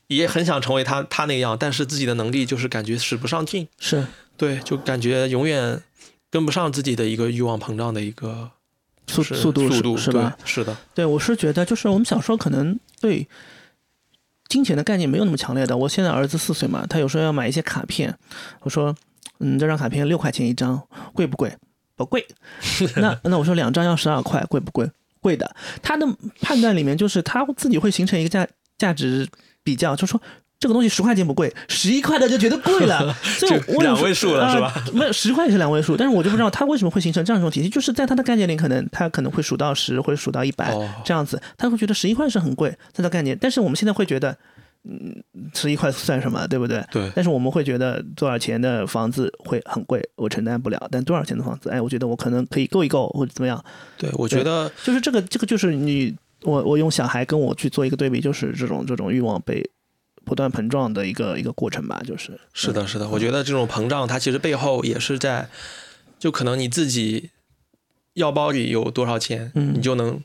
[0.08, 4.08] 也很想成为他他那样，但是自己的能力就是感觉使不上劲，是。
[4.38, 5.84] 对，就感觉永远
[6.30, 8.63] 跟不上自己的一个欲望膨胀的一个就是
[9.08, 10.36] 速速度速度是吧？？
[10.46, 13.28] 是的，对，我是觉得就是我们小时候可能对
[14.48, 15.76] 金钱的概念没有那么强烈的。
[15.76, 18.18] 我现在儿子四岁嘛，他有时候要买一些卡片，
[18.62, 18.96] 我说，
[19.40, 20.82] 嗯，这张卡片六块钱一张，
[21.14, 21.56] 贵不贵？
[21.96, 22.26] 不贵。
[22.98, 24.90] 那那我说两张要十二块，贵不贵？
[25.20, 25.56] 贵的。
[25.82, 26.08] 他的
[26.42, 29.28] 判断里面就是他自己会形成一个价价值
[29.64, 30.22] 比较，就说。
[30.60, 34.74] 这个东西十块钱不贵，十一块的就觉得贵了， 所以就我两位数了呃是吧？
[34.94, 43.38] 没有十块也是两位数，但是我就不知道它为什么会形成这样一种体系，就是在它的概念里，可能它可能会数到十，或者数到一百、哦这样子，他会觉得十一块是很贵，它的概念。
[43.40, 44.38] 但是我们现在会觉得，
[44.86, 45.22] 嗯，
[45.54, 46.82] 十一块算什么，对不对？
[46.92, 50.88] 对但是我们会觉得多少钱的房子会很贵，我承担不了。
[50.90, 53.62] 但多少钱的房子，哎，我觉得我可能可以够一够，或者怎么样。
[53.98, 59.62] 对，我觉得就是这个，这个就是你我我用小孩跟我去做一个对比，就是这种这种欲望被
[60.26, 62.40] 不断膨胀的一个一个过程吧，就是。
[62.54, 65.50] 是的，是的，我觉得这种膨胀，它其实背后也是在，
[66.20, 67.30] 就可能你自己
[68.14, 69.74] 腰包里有多少钱，嗯。
[69.76, 70.22] 你就能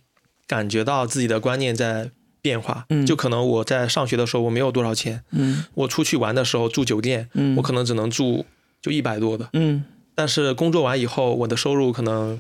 [0.47, 2.87] 感觉到自己的观念在变化。
[2.91, 3.05] 嗯。
[3.05, 5.65] 就可能我在上学的时候我没有多少钱，嗯。
[5.75, 8.45] 我出去玩的时候住酒店，嗯，我可能只能住
[8.81, 9.85] 就一百多的，嗯。
[10.15, 12.37] 但是工作完以后，我的收入可能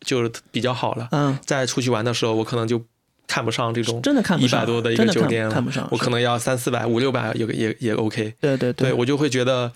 [0.00, 1.08] 就是比较好了。
[1.10, 2.84] 嗯，再出去玩的时候，我可能就
[3.26, 8.34] 看不上这种真的看不上100多的一个酒店了看不上，我可能要三四百、五六百也也也 OK。
[8.40, 9.72] 对对对我就会觉得，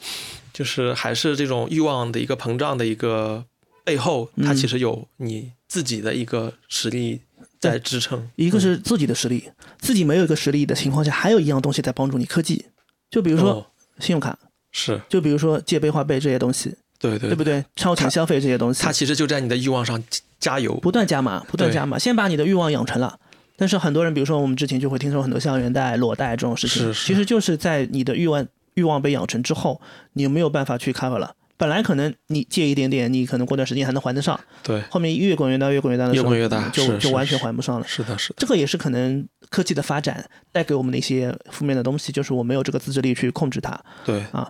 [0.53, 3.45] 就是还是这种欲望的一个膨胀的一个
[3.85, 7.23] 背后，它嗯其实有你自己的一个实力
[7.59, 8.29] 在支撑。
[8.37, 12.67] 一个是自己的实力，自己没有一个实力的情况下，还有一样东西在帮助你，科技。
[13.11, 13.67] 就比如说哦
[14.01, 14.39] 信用卡，
[14.73, 17.65] 是就比如说借呗、花呗这些东西，对对对不对？
[17.77, 20.03] 超前消费这些东西，它其实就在你的欲望上
[20.39, 20.75] 加油。
[20.75, 23.19] 不断加码，不断加码，先把你的欲望养成了。
[23.57, 29.81] 但是很多人，比如说我们之前就会听说很多校园贷、裸贷这种事情，是是其实就是在你的欲望欲望被养成之后，
[30.13, 31.35] 你没有办法去 cover 了？
[31.59, 37.87] 本来可能你借一点点，你可能过段时间还能还得上，对，后面越滚越大，越滚越大的时候，越滚越大就是就是完全还不上了。
[37.89, 43.81] 是的，是的，这个也是可能科技的发展带给我们的一些负面的东西，就是我没有这个自制力去控制它。
[44.05, 44.47] 对啊。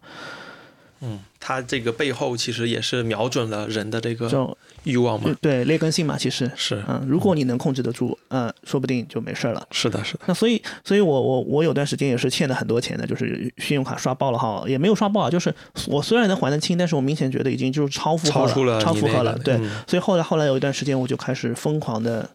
[1.00, 5.34] 嗯，它这个背后其实也是瞄准了人的这个这种欲望嘛。
[5.40, 9.66] 对劣根性嘛，其实，是，嗯，如果你能控制得住，嗯，说不定就没事儿了。
[9.70, 10.20] 是的，是的。
[10.26, 15.54] 那所以，所以我我我有段时间也是欠了很多钱的，就是信用卡刷爆了哈，也没有刷爆啊，就是
[15.86, 22.30] 我虽然能还得清，但是我明显觉得已经就是超负荷超出了超负荷了对，嗯所以后来后来有一段时间我就开始疯狂的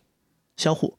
[0.55, 0.95] 销户。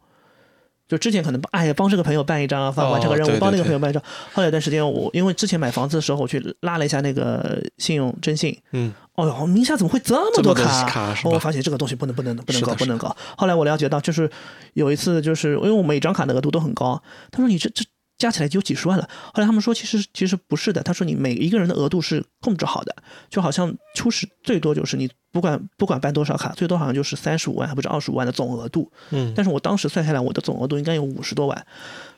[0.92, 4.02] 就之前可能哎呀帮这个朋友办一张啊，发完成个任务，帮那个朋友办一张。
[4.30, 11.14] 后来一段时间我因为之前买房子的时候，我去拉了一下那个信用征信，嗯，哦哟，名下怎么会这么多卡？
[11.24, 11.38] 哦，我？
[11.38, 13.16] 发现这个东西不能不能不能搞不能搞。
[13.38, 14.30] 后来我了解到，就是
[14.74, 17.82] 有一次，就是因为我每张卡的额度都很高，他说你这这
[18.22, 19.08] 加起来就有几十万了。
[19.34, 22.94] 后来他们说其实其实不是的，他说你每一个人的额度是控制好的，
[23.28, 28.88] 就好像初始最多就是你不管不管办多少卡，最多好像就是三十五万还不是二十五万的总额度。
[29.10, 31.66] 嗯，但是我当时算下来，我的总额度应该有五十多万，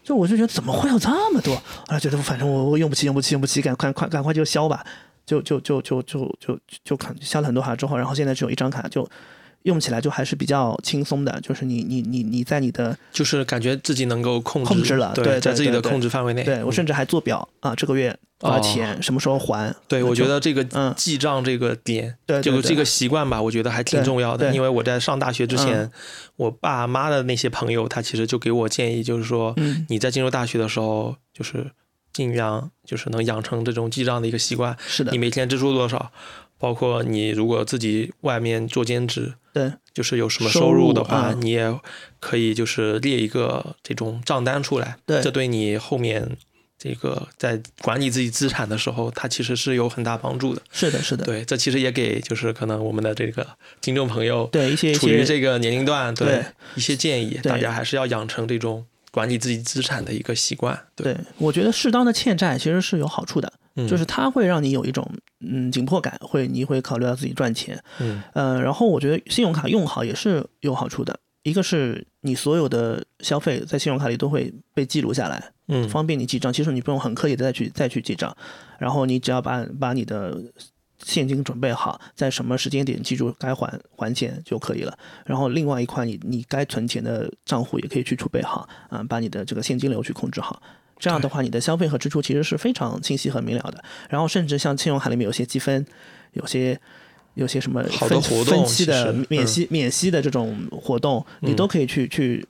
[0.03, 1.57] 就我就觉得怎么会有这么多？
[1.57, 4.85] 后来觉得反正我我用不起，用不起，用不起，赶快快赶快就消吧，
[5.25, 9.09] 就就就就就就就看消了很多卡之后，然后现在只有一张卡，就
[9.65, 16.43] 用起来就还是比较轻松的，就是你你你你在你的就是感觉自己能够控制控制了对对在自己的控制范围内。
[16.43, 19.75] 嗯对我甚至还做表啊，这个月多少钱，什么时候还？
[19.89, 24.55] 对，我觉得这个嗯记账这个点，对这个这个习惯吧，我觉得还挺重要的。
[24.55, 25.91] 因为我在上大学之前嗯，
[26.37, 31.71] 我爸妈的那些朋友，他其实就给我建议，就是说嗯你在进入大学的时候，就是
[32.13, 34.77] 尽量就是能养成这种记账的一个习惯。
[34.87, 36.13] 是的你，每天支出多少？
[36.59, 41.35] 包括你如果自己外面做兼职，对，就是有什么收收入的话，啊。
[41.39, 41.79] 你也
[42.21, 45.21] 可以就是列一个这种账单出来，对。
[45.21, 46.37] 这对你后面
[46.79, 50.63] 这个在管理自己资产的时候，它其实是有很大帮助的。
[50.73, 53.47] 是的，是的，对，这其实也给就是可能我们的这个
[53.81, 56.45] 听众朋友，对一些处于这个年龄段，对对。
[56.75, 60.87] 一些建议，大家还是要养成这种管理自己资产的一个习惯。
[60.97, 65.09] 对，对，我觉得适当的欠债其实是有好处的，嗯就是它会让你有一种
[65.41, 76.53] 嗯紧迫感，会你会考虑到自己赚钱，嗯呃，然后我觉得信用卡用好也是有好处的，一个是你所有的消费在信用卡里都会被记录下来，嗯方便你记账。
[76.53, 78.37] 其实你不用很刻意的再去再去记账，
[78.79, 80.41] 然后你只要把把你的
[81.03, 84.97] 现金准备好，在什么时间点记住该还还钱就可以了。
[85.27, 90.63] 然后另外一块你你该存钱的账户也可以去储备好，啊、把你的这个现金流去控制好。
[90.99, 93.83] 这样的话，你的消费和支出其实是非常清晰和明了的。
[94.09, 95.85] 然后甚至像信用卡里面有些积分，
[96.33, 96.81] 有些
[97.35, 101.57] 有些什么分活动分期的免息、免息的这种活动，你嗯。
[101.57, 102.47] 都可以去去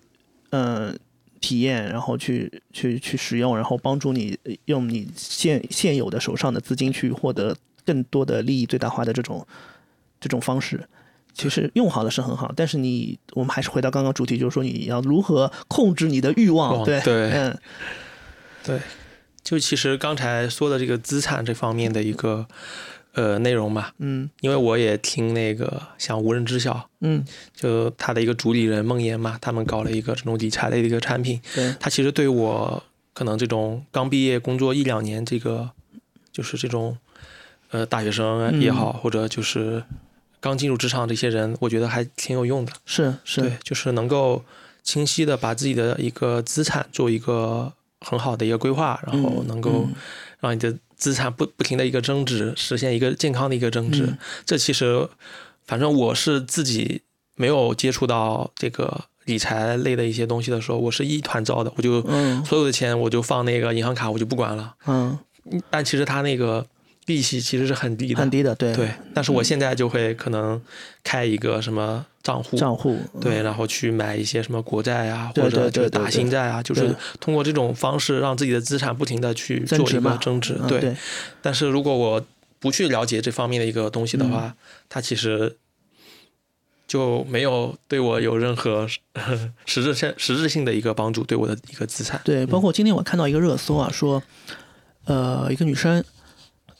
[0.51, 0.95] 呃
[1.41, 9.47] 体验，然后去去去使用，然后帮助你呃用你现现有的手上的资金去获得更多的利益最大化的这种
[10.21, 10.87] 这种方式。
[11.37, 17.31] 其实用好了是很好，但是你我们还是回到刚刚主题，就是说你要如何控制你的欲望，对望对。
[17.33, 17.59] 嗯，
[18.65, 18.81] 对，
[19.43, 22.47] 就其实刚才说的这个资产这方面的一个
[23.13, 24.31] 呃内容嘛，嗯。
[24.41, 35.71] 因为我也听那个像无人知晓，嗯，就他的一个主理人孟岩嘛，他们搞了一个这种理财类的一个产品，对，他其实对我可能这种刚毕业工作一两年，这个
[36.33, 36.97] 就是这种
[37.71, 39.85] 呃大学生也好，或者就是
[40.41, 42.73] 刚进入职场这些人，我觉得还挺有用的。
[42.85, 44.45] 是是，对，就是能够
[44.83, 47.73] 清晰的把自己的一个资产做一个
[48.05, 49.95] 很好的一个规划，然后嗯能够嗯
[50.41, 54.05] 让你的资产不不停的一个增值，实现一个健康的一个增值。
[54.05, 55.09] 嗯这其实，
[55.67, 57.03] 反正我是自己
[57.37, 64.75] 没有接触到这个理财类的一些东西的时候，我是一团糟的，我就嗯所有的钱我就放那个银行卡，我就不管了。
[64.87, 65.19] 嗯，
[65.71, 66.67] 但其实它那个
[67.07, 68.91] 利息其实是很低的，很低的，对对。
[69.13, 70.61] 但是我现在就会可能
[71.03, 80.97] 开一个什么账户，账户，对，然后去买一些什么国债啊，或者就是打新债啊，就是通过这种方式让自己的资产不停的去做一个增值对，
[81.43, 82.25] 但是如果我
[82.59, 84.55] 不去了解这方面的一个东西的话，嗯
[84.89, 85.57] 它其实
[86.87, 88.89] 就没有对我有任何
[89.67, 92.21] 实 质性实质性的一个帮助，对我的一个资产。
[92.25, 94.23] 对，包括今天我看到一个热搜啊，说，
[95.05, 96.03] 呃，一个女生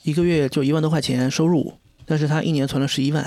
[0.05, 1.73] 一个月就一万多块钱收入，
[2.05, 3.25] 但是他一年存了十一万，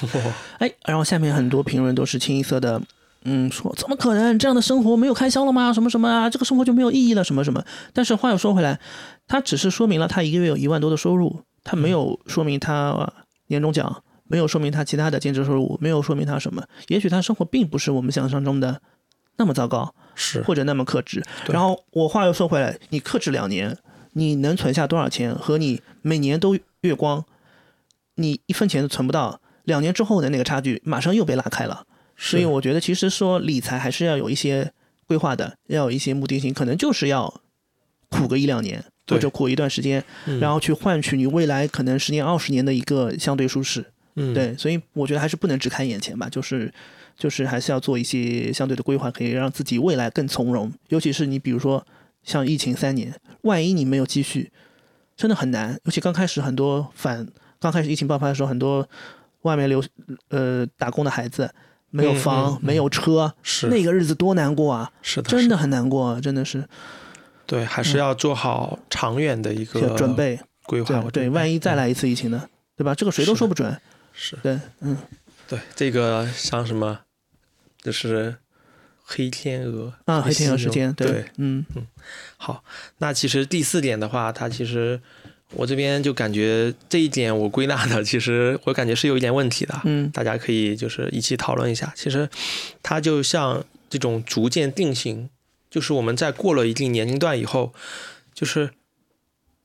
[0.58, 2.80] 哎，然后下面很多评论都是清一色的，
[3.24, 5.70] 嗯，说怎么可能这样的生活没有开销了吗？
[5.72, 7.62] 什么什么啊，这个生活就没有意义了，什么什么。
[7.92, 8.80] 但是话又说回来，
[9.28, 13.12] 他只是说明了他一个月有一万多的收入，他没有说明他
[13.48, 14.02] 年终奖。
[14.26, 16.64] 没有说明他其他的兼职收入，没有说明他什么。
[16.88, 18.80] 也许他生活并不是我们想象中的
[19.36, 21.22] 那么糟糕，是，或者那么克制。
[21.46, 23.76] 然后我话又说回来，你克制两年，
[24.14, 25.34] 你能存下多少钱？
[25.34, 27.24] 和你每年都月光，
[28.16, 31.86] 你一分钱都存不到，两年之后的那个差距马上又被拉开了。
[32.16, 34.72] 所以我觉得，其实说理财还是要有一些
[35.06, 37.42] 规划的，要有一些目的性，可能就是要
[38.08, 43.84] 苦个一两年，或者苦一段时间，嗯然后去换取你未来可能十年、二十年的一个相对舒适。
[44.16, 46.72] 嗯，对，所以我觉得还是不能只看眼前吧，就是
[47.18, 50.72] 就是还是要做一些相对的规划，可以让自己未来更从容。
[50.90, 51.84] 尤其是你比如说
[52.24, 54.50] 像疫情三年，万一你没有积蓄，
[55.16, 55.78] 真的很难。
[55.84, 57.26] 尤其刚开始很多反
[57.60, 58.88] 刚开始疫情爆发的时候，很多
[59.42, 59.84] 外面留
[60.30, 61.52] 呃打工的孩子
[61.90, 64.90] 没有嗯房、嗯嗯没有车，是那个日子多难过啊！
[65.02, 66.66] 是的，真的很难过，真的是
[67.46, 70.40] 对，还是要做好长远的一个要准备。
[70.66, 72.48] 规划对对，万一再嗯来一次疫情呢？
[72.74, 72.94] 对吧？
[72.94, 73.78] 这个谁都说不准。
[74.14, 74.96] 是对，嗯，
[75.46, 77.00] 对这个像什么，
[77.82, 78.34] 就是
[79.06, 81.64] 黑天鹅啊，黑天鹅时时间，对，嗯
[82.38, 82.64] 好，
[82.98, 84.98] 那其实第四点的话，它其实
[85.52, 89.78] 我这边就感觉这一点我归纳的，其实我感觉是有一点问题的。
[89.84, 91.92] 嗯大家可以就是一起讨论一下。
[91.94, 92.28] 其实
[92.82, 95.28] 它就像这种逐渐定型，
[95.70, 97.74] 就是我们在过了一定年龄段以后，
[98.32, 98.70] 就是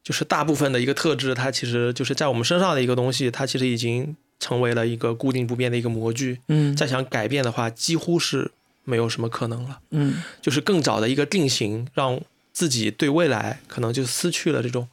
[0.03, 6.39] 就是大部分的一个特质，它其实就是在我们身上的一个东西，它其实已经成为了一个固定不变的一个模具。
[6.49, 8.51] 嗯再想改变的话，几乎是
[8.89, 9.79] 没有什么可能了。
[9.91, 10.23] 嗯。
[10.41, 12.19] 就是更早的一个定型，让
[12.51, 14.89] 自己对未来可能就失去了这种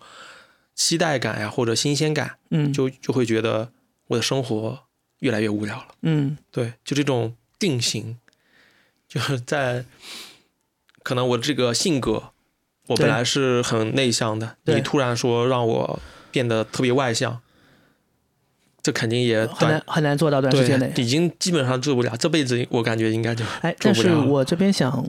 [0.74, 3.72] 期待感呀，或者新鲜感，嗯，就就会觉得
[4.08, 4.80] 我的生活
[5.20, 5.88] 越来越无聊了。
[6.02, 6.36] 嗯。
[6.50, 8.18] 对，就这种定型，
[9.08, 9.84] 就是在
[11.02, 12.30] 可能我这个性格，
[12.88, 17.40] 我本来是很内向的，你突然说让我变得特别外向，
[18.86, 20.92] 这肯定也很难很难做到短时间内。
[20.94, 25.04] 已经基本上做不了，这辈子我感觉应该就哎，但是我这边想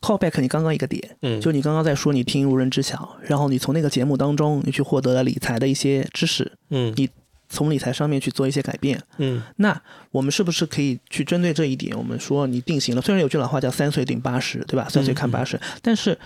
[0.00, 7.06] call back 你刚刚一个点，嗯就你刚刚在说你听无人知晓，然后你从那个节目当中你去获得了理财的一些知识，嗯你
[7.50, 8.98] 从理财上面去做一些改变。
[9.18, 9.78] 嗯那
[10.10, 13.02] 我们是不是可以去针对这一点，我们说你定型了？
[13.02, 14.88] 虽然有句老话叫“三岁定八十”，对吧？
[14.88, 16.18] 三岁看八十，但是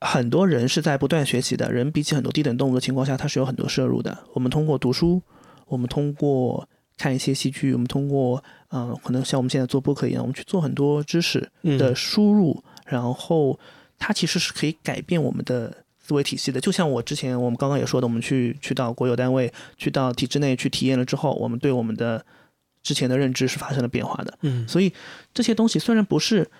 [0.00, 1.72] 很多人是在不断学习的。
[1.72, 4.18] 人比起很多低等动物的情况下，他是有很多摄入的。
[4.34, 5.22] 我们通过读书，
[5.66, 13.58] 我们通过看一些戏剧，我们通过嗯、呃可能像我们现在做播客一样，我们去做很多知识嗯的输入，然后
[13.98, 16.60] 它其实是可以改变我们的思维体系的。
[16.60, 22.24] 就像我之前我们刚刚也说的，我们去去到国有单位，去到体制内去体验了之后，我们对我们的
[22.82, 24.38] 之前的认知是发生了变化的。
[24.42, 24.92] 嗯所以
[25.32, 26.50] 这些东西虽然不是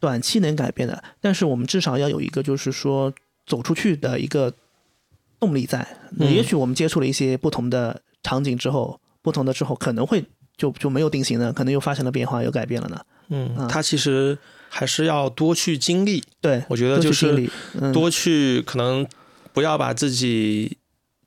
[0.00, 3.12] 短期能改变的，但是我们至少要有一个就是说
[3.46, 4.52] 走出去的一个
[5.38, 5.86] 动力在。
[6.18, 10.24] 嗯也许我们接触了一些不同的场景之后，不同的之后可能会
[10.56, 13.00] 就就没有定型呢，可能又发生了变化，又改变了呢。
[13.30, 14.38] 嗯啊，他其实
[14.68, 17.50] 还是要多去经历，对，我觉得就是
[17.92, 19.06] 多去可能
[19.52, 20.78] 不要把自己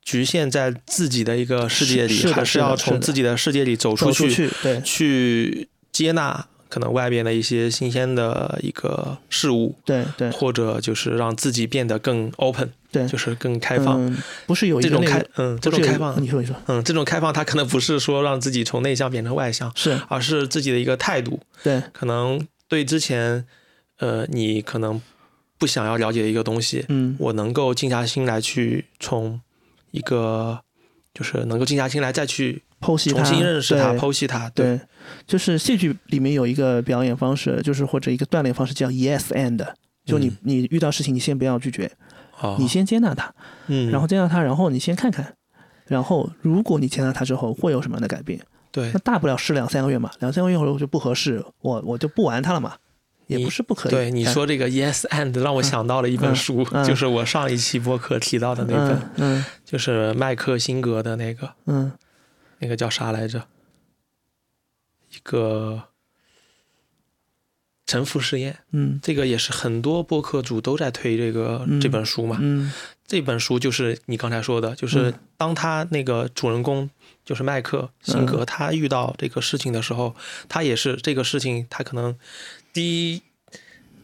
[0.02, 10.30] 局限在自己的一个世界里，还是要从自己的世界里走出走出去，对去接纳可能外边的一些新鲜的一个事物，对对。
[10.30, 14.02] 或者就是让自己变得更 open，对，就是更开放。
[14.02, 14.16] 嗯，
[14.46, 16.56] 不是有一这种开嗯，这种开放，你说你说。
[16.68, 20.00] 嗯，这种开放，它可能不是说让自己从内向变成外向，是。
[20.08, 21.40] 而是自己的一个态度。
[21.62, 21.82] 对。
[21.92, 23.44] 可能对之前，
[23.98, 24.98] 呃，你可能
[25.58, 27.14] 不想要了解的一个东西，嗯。
[27.18, 29.38] 我能够静下心来去从
[29.90, 30.62] 一个，
[31.12, 34.48] 就是能够静下心来再去剖析重新认识它、剖析它。
[34.50, 34.80] 对，
[35.26, 39.64] 就是戏剧里面有一个表演方式，就是或者一个锻炼方式叫 yes and，
[40.04, 40.36] 就你、嗯。
[40.42, 41.90] 你遇到事情你先不要拒绝，
[42.40, 43.32] 哦，你先接纳它，
[43.68, 45.34] 嗯，然后接纳它，然后你先看看，
[45.86, 48.40] 然后如果你接纳它之后会有什么样的改变，
[48.70, 48.90] 对。
[48.92, 52.74] 那大不了试两三个月嘛，两三个月后就不合适，我我就不玩它了嘛，
[53.26, 53.92] 也不是不可以。
[53.92, 59.44] 对你哎说这个 yes and 让我想到了一本嗯书，嗯就是我上一期播客提到的那本，嗯嗯。
[59.64, 61.92] 就是麦克辛格的那个，嗯。
[62.58, 63.42] 那个叫啥来着？
[65.12, 65.84] 一个
[67.86, 68.58] 沉浮实验。
[68.70, 72.38] 嗯这个也是很多播客主都在推这个、嗯这本书嘛。
[72.40, 72.72] 嗯
[73.06, 76.88] 这本书就是你刚才说的，就是嗯当他那个主人公
[77.24, 80.16] 就是麦克辛格，他遇到这个事情的时候，
[80.48, 82.16] 他也是这个事情，他可能
[82.72, 83.22] 第一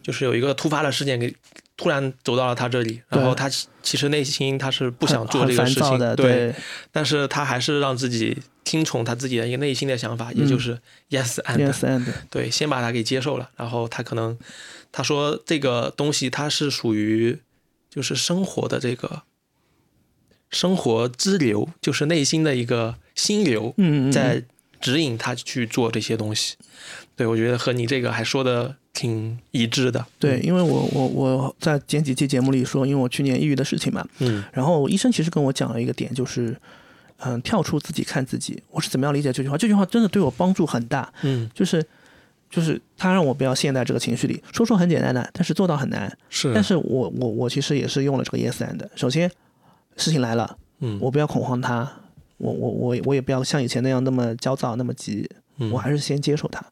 [0.03, 1.35] 就是有一个突发的事件给
[1.79, 6.55] 突然走到了他这里，然后他其其实内心他是不想做这个事情的，对，对。
[6.91, 10.77] 但是他还是让自己听从他自己的一个内心的想法，也就是
[11.09, 14.37] yes and，、，yes and，对，先把他给接受了，然后他可能
[14.91, 17.39] 他说这个东西它是属于
[17.89, 19.23] 就是生活的这个
[20.51, 24.13] 生活支流，就是内心的一个心流，嗯嗯嗯。
[24.13, 24.43] 在
[24.81, 26.57] 指引他去做这些东西。
[27.15, 30.05] 对，我觉得和你这个还说的挺一致的。
[30.19, 36.57] 对，因为我我我在前几期节目里说，因为我去年抑郁的事情嘛，嗯然后医生其实跟我讲了一个点，就是
[37.19, 38.61] 嗯，跳出自己看自己。
[38.73, 39.57] 我是怎么样理解这句话？
[39.57, 41.81] 这句话真的对我帮助很大，嗯，就是
[42.51, 44.43] 就是他让我不要陷在这个情绪里。
[44.53, 46.13] 说说很简单的，但是做到很难。
[46.29, 48.85] 是，但是我我我其实也是用了这个 yes and。
[48.97, 49.31] 首先，
[49.97, 51.89] 事情来了，嗯，我不要恐慌它，
[52.39, 56.65] 我我我我也不要像以前那样那么焦躁那么急，嗯我还是先接受它，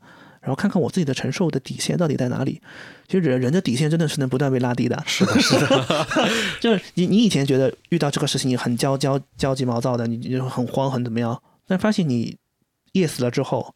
[0.46, 2.62] 然后看看我自己的承受的底线到底在哪里。
[3.08, 5.02] 其实人人的底线真的是能不断被拉低的。
[5.04, 6.06] 是的，是的。
[6.62, 12.36] 就是你你以前觉得遇到这个事情你很焦焦焦急毛躁的，你很慌很怎么样，但发现你
[12.92, 13.74] yes 了之后，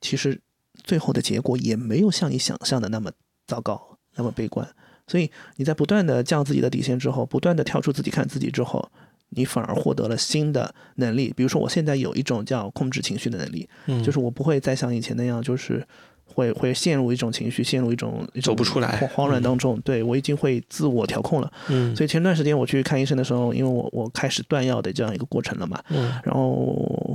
[0.00, 0.40] 其实
[0.82, 3.12] 最后的结果也没有像你想象的那么
[3.46, 4.66] 糟糕，那么悲观。
[5.06, 8.90] 所以你在不断的降自己的底线之后，不断的跳出自己看自己之后，
[9.30, 11.32] 你反而获得了新的能力。
[11.36, 15.84] 比如说，我现在有一种叫控制情绪的能力，嗯就是我不会再像以前那样，就是
[16.24, 19.80] 会会陷入一种情绪，陷入一种走不出来慌慌乱当中。
[19.82, 21.52] 对我已经会自我调控了。
[21.68, 26.50] 嗯，所以前段时间我去看医生的时候，因为我我开始断药的这样一个过程了嘛，嗯然后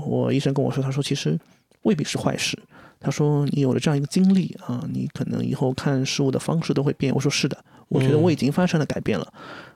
[0.07, 1.37] 我医生跟我说，他说其实
[1.83, 2.57] 未必是坏事。
[3.03, 7.11] 他说你有了这样一个经历啊，你可能以后看事物的方式都会变。
[7.15, 7.57] 我说是的，
[7.87, 9.33] 我觉得嗯我已经发生了改变了。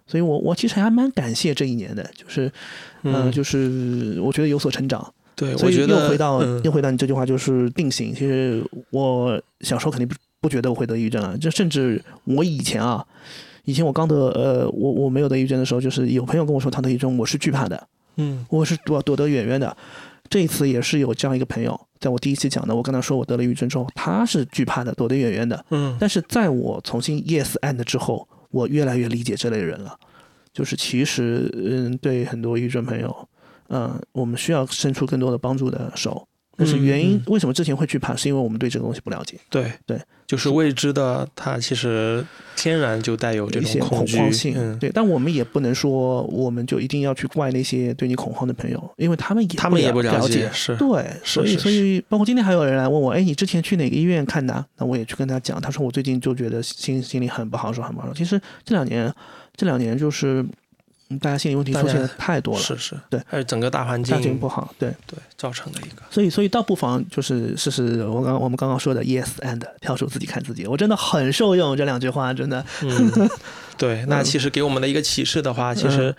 [0.08, 2.48] 所以我我其实还蛮感谢这一年的，就是
[3.04, 5.14] 嗯、嗯就是我觉得有所成长。
[5.36, 8.14] 对，所以又回到、嗯又回到你这句话，就是定型。
[8.14, 13.06] 其实我小时候肯定不不觉得我会得抑郁症啊，就甚至我以前啊，
[13.66, 19.76] 以前我刚得呃我我没有得抑郁症的时候，就是有朋友跟我说他得抑郁症，我是惧怕的，嗯我是躲躲得远远的。
[20.30, 25.66] 这一次也是有这样一个朋友，在我第一期讲的，我跟他说我得了抑郁症之后，他是惧怕的，躲得远远的。
[25.72, 28.26] 嗯但是在我重新 yes and 之后，
[28.56, 30.00] 我越来越理解这类人了。
[30.54, 33.30] 就是其实，嗯，对很多抑郁症朋友，
[33.68, 36.26] 嗯，我们需要伸出更多的帮助的手。
[36.56, 37.24] 但是原因嗯。
[37.28, 39.70] 为什么之前会惧怕，是因为我们对这个东西不了解，对。
[39.86, 43.72] 对，就是未知的，它其实天然就带有这种
[44.06, 44.54] 惧慌性。
[44.58, 54.66] 嗯，对，但我们也不能说我们就一定要去怪那些对你恐慌的朋友，因为他们也他们也不不了解，是对，所以所以包括今天还有人来问我，哎，你之前去哪个医院看的啊？
[54.78, 58.14] 那我也去跟他讲，他说我最近就觉得心心里很不好受，很不好受。
[58.14, 59.14] 其实这两年
[59.56, 60.50] 这两年就是嗯
[61.20, 73.30] 大家心理问题出现的太多了，是是，对还有整个大环大环境不好，对，对造成的一个，所以所以倒不妨就是试试我刚我们刚刚说的 yes and 跳出自己看自己，我真的很受用这两句话，真的，嗯，
[73.78, 76.16] 对， 那其实给我们的一个启示的话，其实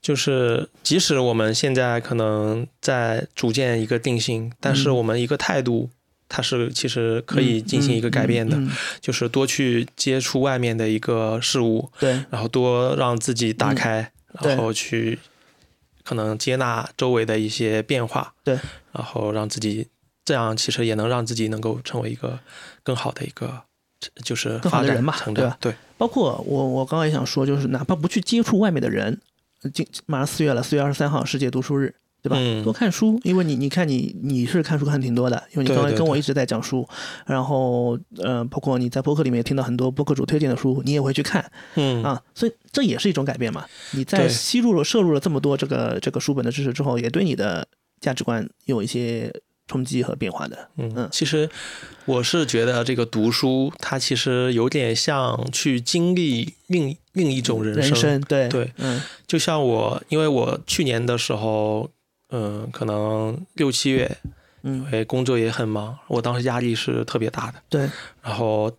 [0.00, 5.90] 就是即使我们现在可能在逐渐一个定性，但是嗯我们一个态度。
[6.28, 14.10] 它是其实可以进行一个改变的，嗯嗯嗯就是多去接触外面的一个事物，对，然后多让自己打开，
[14.40, 14.54] 对。
[14.54, 15.18] 然后去
[16.02, 18.58] 可能接纳周围的一些变化，对，
[18.92, 19.86] 然后让自己
[20.24, 22.38] 这样其实也能让自己能够成为一个
[22.82, 23.62] 更好的一个
[24.24, 29.20] 就是好的人吧成长对吧，对，包括我我刚刚也想说，就是哪怕不去接触外面的人，
[29.72, 31.94] 今马上四月了，四月二十三号世界读书日。
[32.24, 32.36] 对吧？
[32.40, 36.88] 嗯多看书，因为你你看你你是看书看挺多的，因为你刚才跟我一直在讲书，
[37.26, 43.66] 然后呃，包括你在播客里面也听到很多播客主推荐的书，你也会去看，嗯啊，所以这也是一种改变嘛。
[43.90, 47.68] 你在吸入了摄入了这么多这个这个书本的知识之后，也对你的
[48.00, 49.30] 价值观有一些
[49.68, 50.70] 冲击和变化的。
[50.78, 51.50] 嗯嗯，其实
[52.06, 57.90] 我是觉得这个读书，它其实有点像去经历另另一种人生。
[57.90, 61.90] 人生对对嗯就像我，因为我去年的时候，
[62.30, 64.16] 嗯、可能六七月，
[64.62, 67.62] 嗯因为工作也很忙，我当时压力是特别大的。
[67.68, 67.90] 对
[68.22, 68.70] 然后，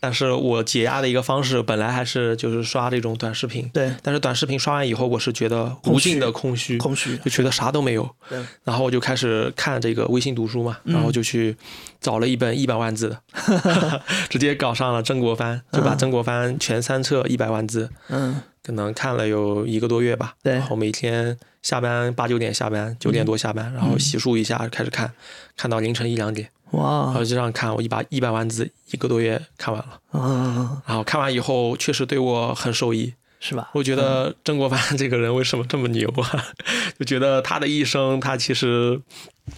[0.00, 3.92] 但是我解压的一个方式，本来还是就是刷这种短视频，对。
[4.02, 8.08] 但是短视频刷完以后，我是觉得无尽的空虚，空虚就觉得啥都没有。
[8.28, 8.38] 对。
[8.64, 10.94] 然后我就开始看这个微信读书嘛，嗯。
[10.94, 11.56] 然后就去
[12.00, 13.20] 找了一本一百万字的，
[14.28, 18.40] 直接搞上了曾国藩，就把嗯曾国藩全三册一百万字，嗯。
[18.62, 20.34] 可能看了有一个多月吧。
[20.42, 20.54] 对。
[20.54, 25.12] 然后每天下班八九点下班，九点多下班，然后洗漱一下开始看，
[25.56, 30.20] 看到凌晨一两点，然哇后就这样看，我一把一百万字一个多月看完了。
[30.20, 33.14] 啊然后看完以后，确实对我很受益。
[33.38, 33.70] 是吧？
[33.74, 36.44] 我觉得曾国藩这个人为什么这么牛啊？
[36.98, 39.00] 就觉得他的一生，他其实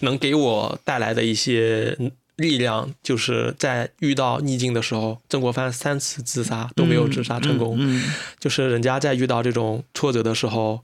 [0.01, 1.97] 能给我带来的一些
[2.35, 7.77] 力量，就是在遇到逆境的时候，曾国藩三次自杀都没有自杀成功。
[7.79, 10.81] 嗯，嗯就是人家在遇到这种挫折的时候，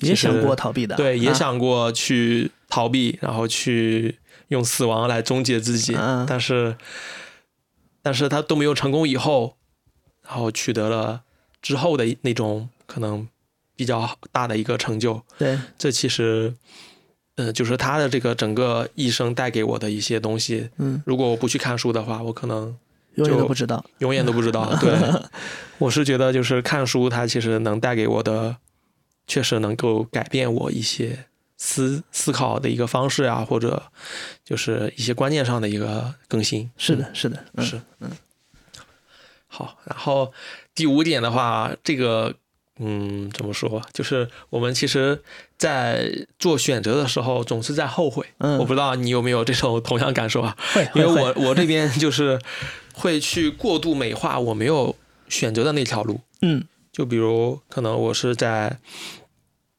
[0.00, 4.18] 也想过逃避的，对，也啊想过去逃避，然后去
[4.52, 6.76] 用死亡来终结自己，嗯但是，
[8.02, 9.56] 但是他都没有成功以后，
[10.28, 11.22] 然后取得了
[11.62, 13.26] 之后的那种可能
[13.74, 16.54] 比较大的一个成就，对这其实，
[17.36, 20.68] 呃，就是他的这个整个一生带给我的一些东西。
[20.76, 22.76] 嗯，如果我不去看书的话，我可能
[23.14, 23.82] 永远都不知道。
[23.98, 24.76] 永远都不知道。
[24.76, 24.92] 对，
[25.78, 28.56] 我是觉得就是看书，它其实能带给我的，
[29.26, 31.26] 确实能够改变我一些
[31.64, 33.80] 思思考的一个方式啊，或者
[34.44, 36.68] 就是一些观念上的一个更新。
[36.76, 38.10] 是的，是的，嗯是，嗯。
[39.46, 40.32] 好，然后
[40.74, 42.34] 第五点的话，这个，
[42.80, 43.80] 嗯，怎么说？
[43.92, 45.22] 就是我们其实，
[45.56, 48.26] 在做选择的时候，总是在后悔。
[48.38, 50.56] 嗯我不知道你有没有这种同样感受啊？
[50.74, 52.40] 会，因为我我这边就是
[52.92, 54.96] 会去过度美化我没有
[55.28, 56.20] 选择的那条路。
[56.40, 58.78] 嗯就比如可能我是在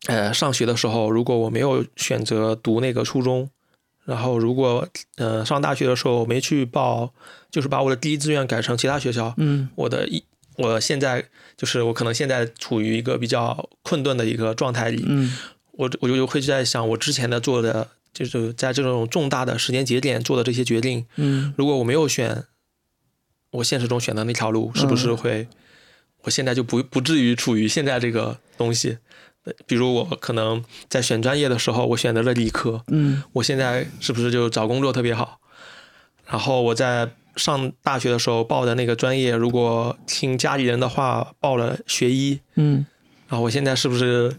[0.08, 3.50] 呃上学的时候，如果我没有选择读那个初中，
[4.06, 4.88] 然后如果
[5.18, 7.14] 呃上大学的时候没去报，
[7.50, 10.24] 就是把我的第一志愿改成其他学校，嗯我的一
[10.58, 11.26] 我现在
[11.58, 15.38] 就是我可能现在处于一个比较困顿的一个状态里，嗯
[15.72, 17.90] 我我就会在想我之前的做的。
[18.14, 22.44] 就是在这种重大的时间节点做的这些决定，嗯如果我没有选
[23.50, 25.48] 我现实中选的那条路，是不是嗯会，
[26.22, 29.00] 我现在就不不至于处于现在这个东西？
[29.46, 35.40] 呃比如我可能在选专业的时候，我选择了理科，嗯我现在是不是就找工作特别好？
[36.26, 42.86] 然后我在上大学的时候报的那个专业，如果听家里人的话报了学医，嗯
[43.28, 44.34] 然后我现在是不是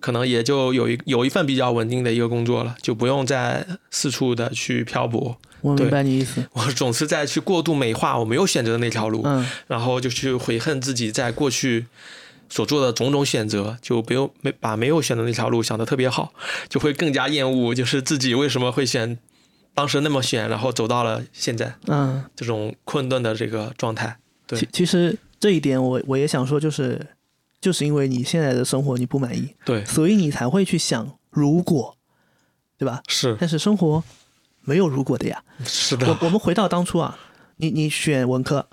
[0.00, 5.36] 可能也就有一有一份比较稳定的一个工作了，就不用再四处的去漂泊？
[5.60, 6.44] 我明对白你意思。
[6.52, 11.86] 我总是在去过度美化我没有选择的那条路，嗯然后就去悔恨自己在过去
[12.48, 16.32] 所做的种种选择，就不用没把没有选的那条路想的特别好，
[16.68, 19.18] 就会更加厌恶，就是自己为什么会选
[19.74, 24.18] 当时那么选，然后走到了现在嗯，这种困顿的这个状态。
[24.46, 27.06] 对其其实这一点我我也想说，就是
[27.60, 31.96] 就是因为你现在的生活你不满意，对，所以你才会去想如果，
[32.78, 33.02] 对吧？
[33.08, 34.04] 是但是生活
[34.62, 35.42] 没有如果的呀。
[35.64, 37.18] 是的我，我们回到当初啊，
[37.56, 38.68] 你你选文科，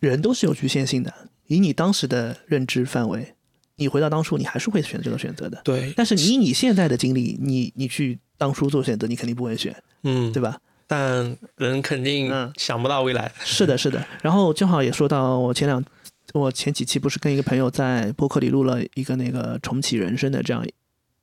[0.00, 1.27] 人都是有局限性的。
[1.48, 3.34] 以你当时的认知范围，
[3.76, 5.60] 你回到当初，你还是会选这个选择的。
[5.64, 9.74] 对，但是你以你现在的经历，你你去当初做选择，你肯定不会选，
[10.04, 10.58] 嗯，对吧？
[10.86, 14.02] 但人肯定嗯想不到未来，是的，是的。
[14.22, 15.84] 然后正好也说到我前两，
[16.32, 20.66] 我前几期不是跟一个朋友在播客里录了一个那个重启人生的这样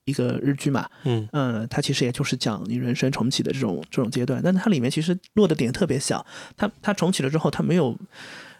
[0.03, 6.23] 一个日剧嘛，嗯嗯，它其实也就是讲你人生重启的这种这种阶段，但它里面其实落的点特别小，
[6.55, 7.97] 它它重启了之后，它没有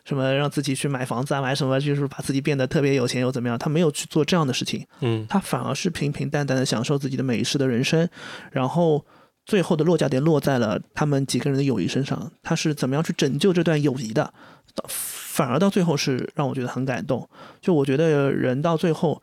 [0.06, 8.08] 什么让自己去买房子啊，买什么就是把自己变得特别有钱又怎么样，他没有去做这样的事情，嗯他反而是平平淡淡的享受自己的每一世的人生，
[8.52, 9.04] 然后
[9.46, 14.34] 最后的落脚点落在了他们几个人的友谊身上，他是怎么样去拯救这段友谊的，
[14.86, 17.28] 反而到最后是让我觉得很感动。
[17.60, 19.22] 就我觉得人到最后，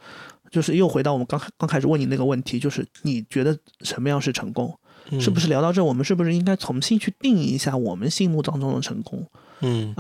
[0.51, 4.77] 就是又回到我们刚刚开始问你那个问题，就是你觉得什么样是成功？
[5.11, 9.27] 嗯，是不是聊到这，我们是不是应该重新去定义一下我们心目当中的成功？
[9.61, 9.95] 嗯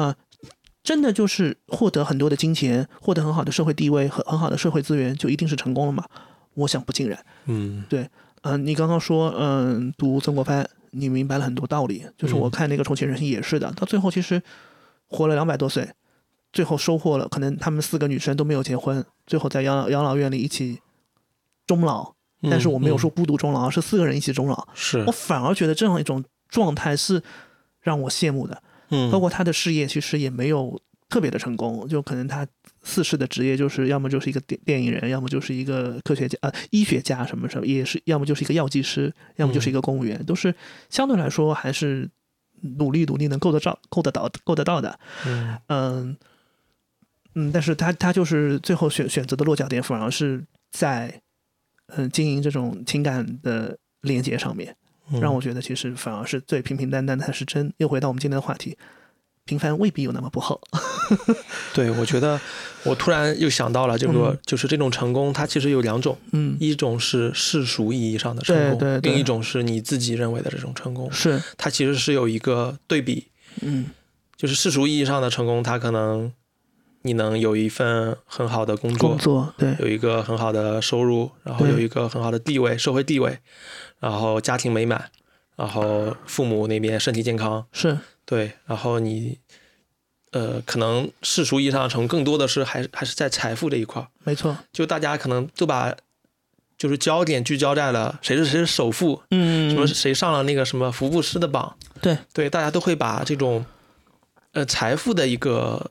[0.82, 6.04] 真的就是获得很多的金钱，获得很好的社会地位和很好的社会资源，就一定是成功了吗？
[6.54, 7.24] 我想不尽然。
[7.46, 8.08] 嗯对
[8.42, 12.04] 嗯、你刚刚说，嗯，读曾国藩，你明白了很多道理。
[12.18, 14.42] 就是我嗯看那个重庆人生也是的，到最后其实
[15.06, 15.88] 活了两百多岁，
[16.52, 20.80] 最后收获了，可能他们四个女生都没有结婚，最后在养老养老院里一起
[21.66, 22.14] 终老。
[22.50, 24.66] 但是我没有说嗯孤独终老，而是四个人一起终老。
[24.74, 27.22] 是我，反而觉得这样一种状态是
[27.80, 28.60] 让我羡慕的。
[28.92, 32.46] 嗯，包括他的事业其实也没有特别的成功，就可能他
[32.84, 40.54] 四世的职业就是要么就是一个电电影人，要么就是一个科学家呃医学家什么什么，也是要么就是一个药剂师，要么就是一个公务员，都是
[40.88, 42.08] 相对来说还是
[42.78, 45.58] 努力努力能够得着够得到够得到的，嗯。
[45.66, 46.16] 嗯
[47.34, 51.22] 嗯，但是他他就是最后选选择的落脚点反而是在
[51.86, 54.76] 嗯经营这种情感的连接上面。
[55.10, 57.72] 嗯让我觉得其实反而是最平平淡淡的才是真。
[57.78, 58.76] 又回到我们今天的话题，
[59.44, 60.60] 平凡未必有那么不好。
[61.74, 62.40] 对，我觉得
[62.84, 64.38] 我突然又想到了，这个嗯。
[64.46, 73.28] 就是这种成功，它其实有两种，嗯，一种是世俗意义上的成功，对对对另一种是你自己认为的这种成功，是，它其实是有一个对比，
[73.60, 73.86] 嗯。
[74.34, 76.32] 就是世俗意义上的成功，它可能
[77.02, 79.76] 你能有一份很好的工作，工作对。
[79.80, 83.38] 有一个很好的收入，然后有一个很好的地位，社会地位，
[84.00, 85.10] 然后家庭美满，
[85.56, 89.38] 然后父母那边身体健康，是，对，然后你，
[90.30, 94.56] 呃，可能世俗意义上的成更多的是还还是在财富这一块儿，没错。
[94.72, 95.94] 就大家可能都把
[96.78, 99.70] 就是焦点聚焦在了谁是谁是首富，嗯。
[99.70, 102.16] 什么谁上了那个什么福布斯的榜，对。
[102.32, 103.64] 对，大家都会把这种
[104.52, 105.90] 呃财富的一个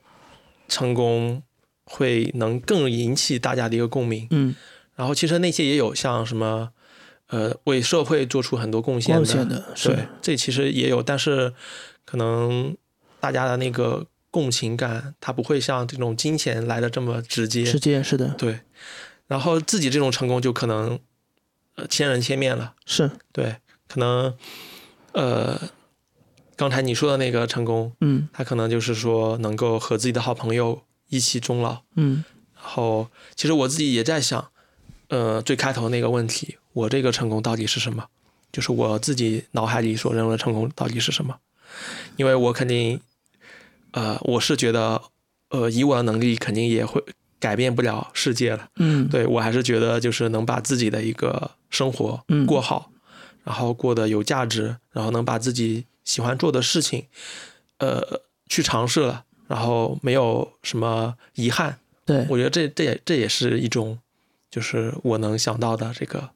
[0.71, 1.43] 成功
[1.83, 4.25] 会能更引起大家的一个共鸣。
[4.31, 4.55] 嗯，
[4.95, 6.71] 然后其实那些也有像什么
[7.27, 11.53] 呃为社会做出很多贡献的，贡献的是对，这其实也有，但是
[12.05, 12.75] 可能
[13.19, 17.63] 大家的那个共情感，它不会像这种金钱来的这么直接。
[17.63, 18.61] 直接是的，对，
[19.27, 20.97] 然后自己这种成功就可能
[21.75, 22.75] 呃千人千面了。
[22.85, 23.57] 是，对，
[23.89, 24.33] 可能
[25.11, 25.59] 呃
[26.61, 31.81] 刚才你说的那个成功，嗯他可能就是说能够和自己的好朋友一起终老。
[31.95, 34.49] 嗯然后其实我自己也在想，
[35.07, 38.05] 呃，最开头那个问题，我这个成功到底是什么？
[38.51, 41.35] 就是我自己脑海里所认为的成功到底是什么？
[42.17, 43.01] 因为我肯定，
[43.93, 45.01] 呃，我是觉得，
[45.49, 47.03] 呃，以我的能力肯定也会
[47.39, 48.69] 改变不了世界了。
[48.75, 52.91] 嗯，对我还是觉得就是能把自己的一个生活嗯过好，
[53.43, 57.07] 然后过得有价值，然后能把自己喜欢做的事情，
[57.77, 61.79] 呃，去尝试了，然后没有什么遗憾。
[62.05, 63.99] 对，我觉得这这也这也是一种，
[64.49, 66.29] 就是我能想到的这个，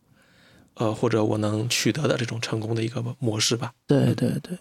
[0.76, 3.74] 呃，或者我能取得的这种成功的一个模式吧。
[3.88, 4.58] 对对对，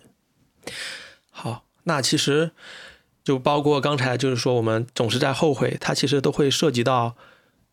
[1.30, 2.50] 好，那其实
[3.22, 7.14] 就包括刚才就是说，我们总是在后悔，它其实都会涉及到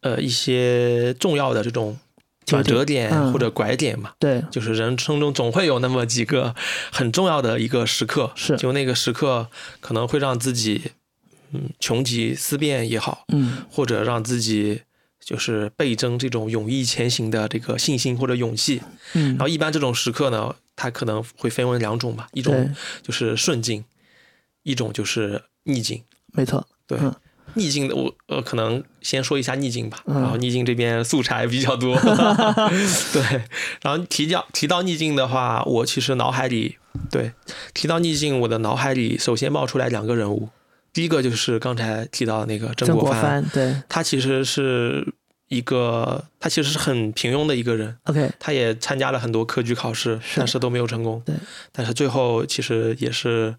[0.02, 1.98] 呃一些重要的这种
[2.46, 4.14] 转折点嗯或者拐点嘛。
[4.20, 6.56] 对就是人生中总会有那么几个
[6.92, 9.48] 很重要的一个时刻，是就那个时刻
[9.80, 10.92] 可能会让自己
[11.52, 14.82] 嗯穷极思变也好，嗯或者让自己
[15.20, 18.82] 就是倍增这种勇毅前行的这个信心或者勇气。
[19.14, 22.74] 嗯然后一般这种时刻呢，它可能会分为两种吧，一种
[23.04, 23.84] 就是顺境，
[24.64, 26.04] 一种就是逆境。
[26.34, 27.14] 没错，对，嗯
[27.56, 30.22] 逆境的我呃可能先说一下逆境吧，嗯。
[30.22, 31.96] 然后逆境这边素材比较多，
[33.14, 33.44] 对，
[33.82, 36.78] 然后提到提到逆境的话，我其实脑海里
[37.10, 37.32] 对
[37.74, 40.50] 提到逆境，我的脑海里首先冒出来两个人物，
[40.94, 43.76] 第一个就是刚才提到的那个曾国藩，对。
[43.88, 45.14] 他其实是
[45.48, 51.22] 一个，他其实是很平庸的一个人，，OK，他也参加了很多科举考试，但是都没有成功。
[51.26, 51.36] 对，
[51.74, 53.54] 但是最后其实也是，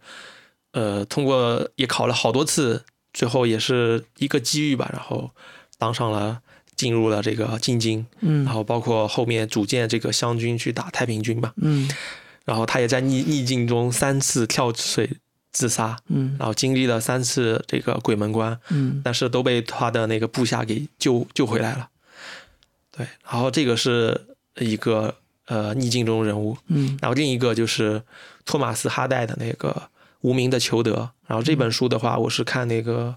[0.73, 2.83] 呃，通过也考了好多次，
[3.13, 5.31] 最后也是一个机遇吧，然后
[5.79, 6.41] 当上了。
[6.75, 11.89] 进入了这个进京，嗯然后包括后面组建这个湘军去打太平军嘛，嗯
[12.45, 15.09] 然后他也在逆逆境中三次跳水
[15.53, 21.89] 自杀，嗯然后经历了三次这个鬼门关，嗯但是都被他的那个部下给救救回来了。
[22.91, 24.21] 对，然后这个是
[24.59, 25.15] 一个
[25.47, 28.03] 呃逆境中人物，嗯然后另一个就是
[28.45, 29.71] 托马斯哈代的那个
[30.23, 30.93] 《无名的裘德》，
[31.27, 33.15] 然后这本书的话，我是看那个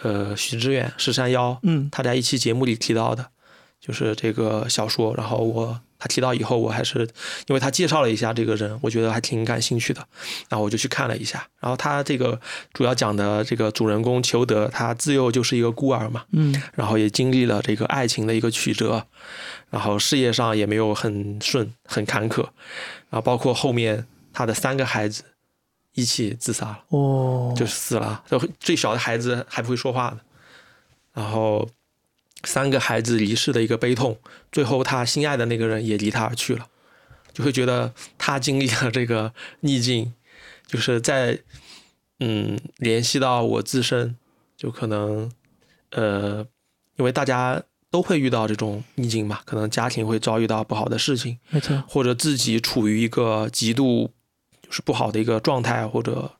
[0.00, 3.26] 呃许知远十三幺嗯他在一期节目里提到的，
[3.80, 5.14] 就是这个小说。
[5.16, 7.00] 然后我他提到以后，我还是
[7.46, 10.04] 因为他介绍了一下这个人，我觉得还挺感兴趣的，
[10.48, 11.46] 然后我就去看了一下。
[11.60, 12.40] 然后他这个
[12.72, 16.60] 主要讲的这个主人公裘德，他自幼就是一个孤儿嘛，嗯。
[16.74, 19.06] 然后也经历了这个爱情的一个曲折，
[19.70, 22.42] 然后事业上也没有很顺，很坎坷，
[23.10, 25.22] 然后包括后面他的三个孩子
[25.94, 26.84] 一起自杀了。
[26.88, 30.20] 哦，就死了，就最小的孩子还不会说话呢，
[31.12, 31.68] 然后
[32.44, 34.18] 三个孩子离世的一个悲痛，
[34.50, 36.66] 最后他心爱的那个人也离他而去了，
[37.32, 40.12] 就会觉得他经历了这个逆境，
[40.66, 41.38] 就是在
[42.20, 44.16] 嗯联系到我自身，
[44.56, 45.30] 就可能
[45.90, 46.46] 呃，
[46.96, 54.12] 因为大家都会遇到这种逆境嘛，可能家庭会遭遇到不好的事情，没错，或者自己处于一个极度
[54.72, 56.32] 就是不好的一个状态，或者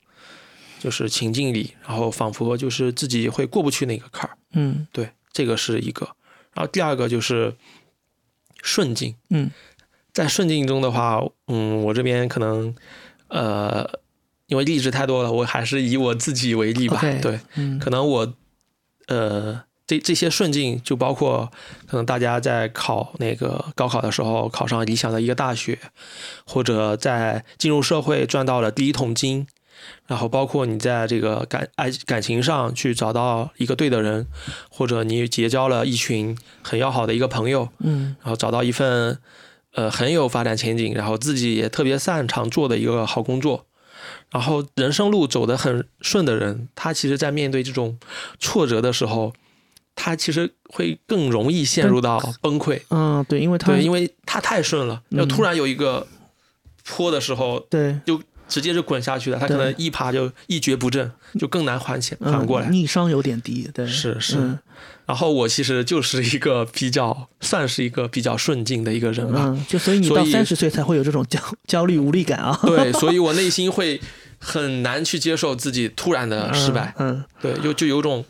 [0.81, 4.39] 就是情境里，然后仿佛就是自己会过不去那个坎儿。
[4.55, 6.07] 嗯对，这个是一个。
[6.55, 7.55] 然后第二个就是
[8.63, 9.51] 顺境，嗯
[10.15, 12.75] 在顺境中的话，嗯，我这边可能
[13.29, 13.87] 呃，
[14.47, 16.99] 因为例子太多了，我还是以我自己为例吧。
[17.21, 18.35] 对，嗯可能我
[19.09, 21.51] 呃这这些顺境就包括
[21.87, 25.79] 可能大家在考那个高考的时候考上理想的一个大学，
[26.47, 29.47] 或者在进入社会赚到了第一桶金，
[30.07, 34.27] 然后包括你在这个感爱感情上去找到一个对的人，
[34.71, 38.17] 或者你结交了一群很要好的一个朋友，嗯。
[38.23, 39.19] 然后找到一份
[39.75, 43.67] 呃很有发展前景，然后自己也特别擅长做的一个好工作，
[44.31, 47.99] 然后人生路走得很顺的人，他其实在面对这种
[48.39, 49.33] 挫折的时候，
[49.95, 52.81] 他其实会更容易陷入到崩溃。
[52.91, 55.19] 嗯，对，因为他对，因为他太顺了，嗯。
[55.19, 56.07] 要突然有一个
[56.85, 57.99] 坡的时候，对。
[58.05, 62.69] 就直接就滚下去了，他可能一爬就一蹶不振，就更难缓起嗯缓过来。
[62.69, 64.59] 逆商有点低，对，是是嗯。
[65.07, 69.45] 然后我其实就是一个比较算是一个比较顺境的一个人吧。
[69.47, 73.99] 嗯，就所以你到三十岁才会有这种焦焦虑无力感啊，对，所以我内心 会
[74.39, 77.25] 很难去接受自己突然的失败，嗯。
[77.41, 78.23] 对，就就有种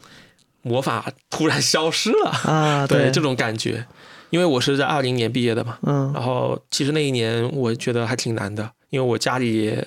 [0.62, 3.02] 魔法突然消失了，嗯啊， 对。
[3.02, 3.86] 对这种感觉。
[4.30, 6.10] 因为我是在二零年毕业的嘛，嗯。
[6.14, 9.86] 然后其实那一年我觉得还挺难的，因为我家里也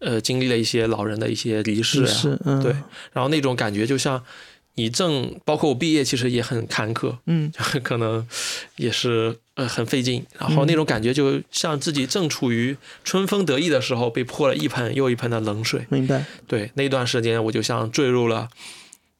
[0.00, 2.60] 呃经历了一些老人的一些离世啊，是嗯。
[2.62, 2.72] 对。
[3.12, 4.20] 然后那种感觉就像
[4.74, 7.52] 你正包括我毕业其实也很坎坷，嗯。
[7.84, 8.26] 可能
[8.76, 10.66] 也是呃很费劲，然后嗯。
[10.66, 15.86] 那种感觉就像自己正处于春风得意的时候，被泼了一盆又一盆的冷水。
[15.88, 18.48] 明白，对，那段时间我就像坠入了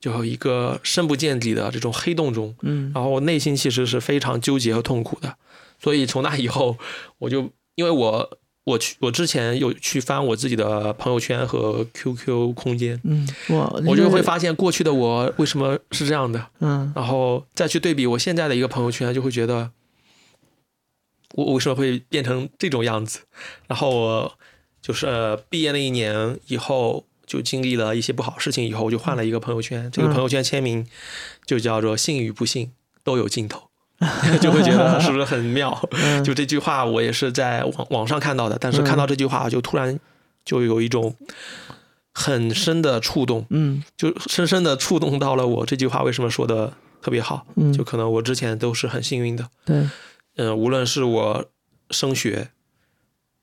[0.02, 5.36] 就一个深不见底的这种黑洞中，嗯然后我内心其实是非常纠结和痛苦的。
[5.78, 6.76] 所以从那以后，
[7.18, 16.48] 我就因为我我去我之前有去翻我自己的朋友圈和 QQ 空间，嗯，我我就会发现过去的我为什么是这样的。
[16.58, 19.70] 嗯然后再去对比我现在的一个朋友圈，就会觉得
[21.34, 23.20] 我我为什么会变成这种样子？
[23.68, 24.32] 然后我
[24.80, 30.86] 就是、呃毕业那一年以后，就经历了一些不好事情，以后我就换了一个朋友圈，这个朋友圈签名
[31.46, 32.70] 就叫做“幸与不幸
[33.02, 33.70] 都有尽头
[34.42, 35.88] ”，就会觉得是不是很妙？
[35.92, 39.98] 嗯就这句话我也是在网网上看到的，但是看到这句话就突然
[40.44, 41.16] 就有一种
[42.12, 43.46] 很深的触动。
[43.48, 45.64] 嗯就深深的触动到了我。
[45.64, 47.46] 这句话为什么说的特别好？
[47.56, 49.88] 嗯，就可能我之前都是很幸运的，对，
[50.36, 51.44] 嗯、无论是我
[51.90, 52.50] 升学，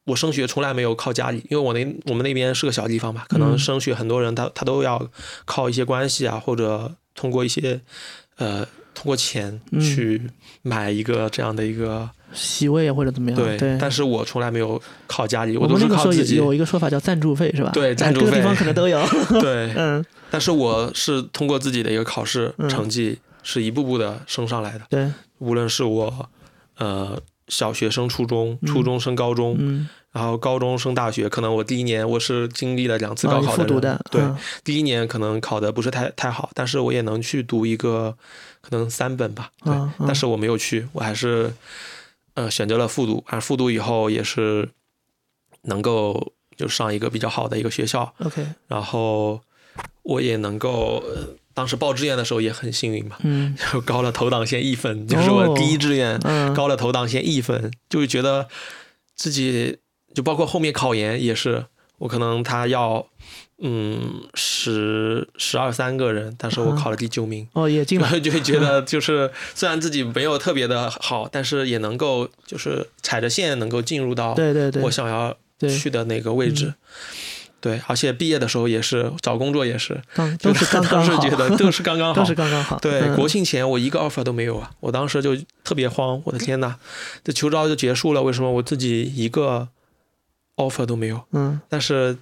[0.10, 3.58] 我升学从来没有靠家里，因为我那我们那边是个小地方吧，可能嗯。
[3.58, 5.08] 升学很多人他他都要
[5.46, 7.80] 靠一些关系啊，或者通过一些
[8.38, 9.80] 呃通过钱嗯。
[9.80, 10.22] 去
[10.62, 16.36] 买一个这样的一个、席位啊或者怎么样，对，对，但是我从来没有靠家里，我都是靠自己。
[16.36, 17.72] 有有一个说法叫赞助费是吧？
[17.74, 19.02] 对哎赞助费各个地方可能都有，
[19.40, 22.68] 对，嗯，但是我是通过自己的一个考试嗯。
[22.70, 24.86] 成绩，是一步步的升上来的。
[24.90, 26.30] 对，无论是我
[26.78, 31.30] 呃小学升初中，初中升高中，嗯，然后高中升大学。
[31.30, 34.38] 可能我第一年我是经历了两次高考的人，复读的，对，嗯。
[34.64, 38.18] 第一年可能考的不是太太好，但是我也能去读一个
[38.62, 40.06] 可能三本吧，对，嗯嗯。
[40.08, 41.54] 但是我没有去，我还是
[42.34, 44.70] 呃选择了复读，而复读以后也是
[45.64, 49.42] 能够就上一个比较好的一个学校，，OK，然后
[50.04, 51.04] 我也能够。
[51.06, 53.54] 呃当时报志愿的时候也很幸运嘛，嗯。
[53.74, 58.48] 就高了投档线一分，就是我第一志愿，嗯，高了投档线一分，就是觉得
[59.14, 59.80] 自己
[60.14, 61.66] 就包括后面考研也是，
[62.00, 63.06] 我可能他要
[63.62, 75.36] 嗯十十二三个人，但是我嗯考了第九名，哦，也进了， 就会觉得 就是虽然自己没有特别的好，但是也能够就是踩着线能够进入到对对对我，想要，
[75.68, 76.74] 去的那个位置。
[77.62, 85.36] 对，而且毕业的时候也是找工作也是，刚都是刚刚当时，觉得都是刚刚 好都是，刚刚好，对，嗯国庆前我一个 offer 都没有啊，我当时就
[85.66, 86.76] 特别慌，我的天呐，
[87.22, 89.68] 这秋招就结束了，为什么我自己一个
[90.60, 91.20] offer 都没有？
[91.32, 91.60] 嗯。
[91.68, 92.18] 但是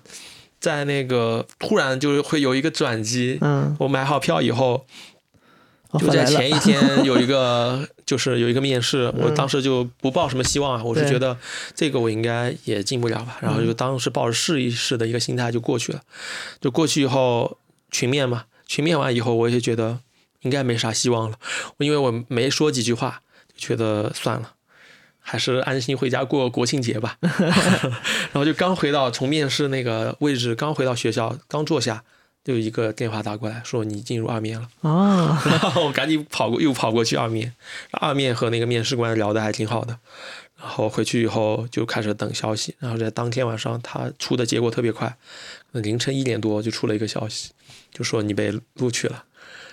[0.60, 4.86] 在那个突然就会有一个转机，嗯，我买好票以后，
[6.00, 11.38] 就在前一天有一个 就是有一个面试，我嗯当时就不抱什么希望啊，我是觉得
[11.76, 16.02] 这个我应该也进不了吧，然后就当时抱着试一试的一个心态就过去了，
[16.60, 17.58] 就过去以后
[17.92, 20.00] 群面嘛，群面完以后我也觉得
[20.42, 21.38] 应该没啥希望了，
[21.78, 23.22] 因为我没说几句话，
[23.56, 24.54] 就觉得算了。
[25.30, 27.18] 还是安心回家过国庆节吧，
[28.32, 32.02] 然后就刚回到从面试那个位置，刚回到学校，刚坐下，
[32.46, 34.70] 就有一个电话打过来，说你进入二面了。
[34.80, 37.54] 哦， 然后我赶紧跑过，又跑过去二面，
[37.92, 40.00] 二面和那个面试官聊的还挺好的。
[40.58, 45.18] 然后回去以后就开始等消息，然后在当天晚上他出的结果特别快，
[45.74, 47.52] 凌晨一点多就出了一个消息，
[47.92, 49.26] 就说你被录取了。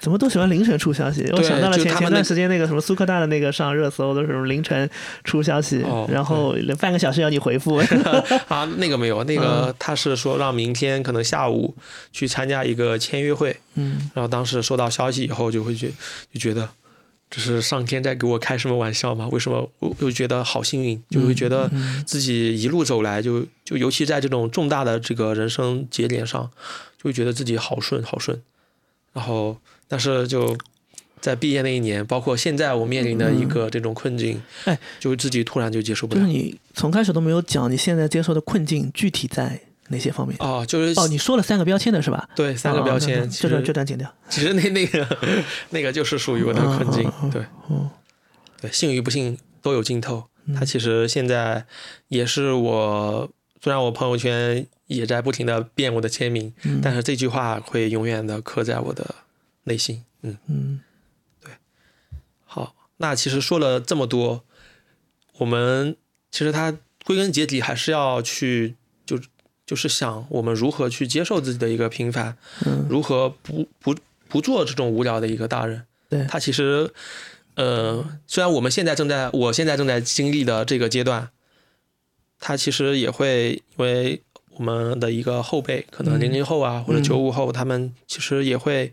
[0.04, 1.26] 怎么都喜欢凌晨出消息？
[1.32, 4.88] 我想到了前前段时间那个什么苏科大的那个上热搜的时候，凌晨
[5.24, 7.76] 出消息哦，然后半个小时要你回复。
[8.48, 11.74] 啊，那个没有，那个他是说让明天可能下午
[12.12, 15.90] 去参加一个签约会，嗯，然后当时收到消息以后就会觉
[16.30, 16.68] 就觉得。
[17.30, 19.26] 这是上天在给我开什么玩笑吗？
[19.32, 26.48] 为什么我就觉得好幸运，就会觉得嗯自己一路走来就，就尤其在这种重大的这个人生节点上，
[26.96, 28.40] 就会觉得自己好顺好顺。
[29.14, 29.56] 然后，
[29.88, 30.56] 但是就
[31.20, 36.20] 在毕业那一年，包括现在我面临的一个这种困境，哎，就自己突然就接受不了。
[36.20, 40.36] 就是你从开始都没有讲你现在接受的困境具体在哪些方面？
[40.40, 42.28] 哦，就是哦，你说了三个标签的是吧？
[42.36, 44.12] 对三个标签，哦这段这段剪掉。
[44.28, 45.06] 其实那 那个
[45.70, 47.88] 那个就是属于我的困境对嗯
[48.60, 50.24] 对，幸与不幸都有尽头。
[50.46, 51.64] 嗯它其实现在
[52.08, 53.30] 也是我，
[53.62, 59.14] 虽然我朋友圈也在不停的变我的签名，嗯但是这句话会永远的刻在我的
[59.64, 60.04] 内心。
[60.22, 60.80] 嗯，嗯。
[62.44, 64.44] 好，那其实说了这么多，
[65.38, 65.96] 我们
[66.30, 69.20] 其实它归根结底还是要去就
[69.66, 73.94] 就是想我们如何去接受自己的一个平凡，嗯，如何不不
[74.28, 75.86] 不做这种无聊的一个大人。
[76.08, 76.24] 对。
[76.26, 76.92] 他其实，
[77.56, 81.30] 呃，虽然我们现在正在，我现在正在经历的这个阶段，
[82.38, 86.20] 他其实也会因为我们的一个后辈，可能嗯。
[86.20, 87.02] 零零后啊、或者嗯。
[87.02, 88.92] 九五后，他们其实也会，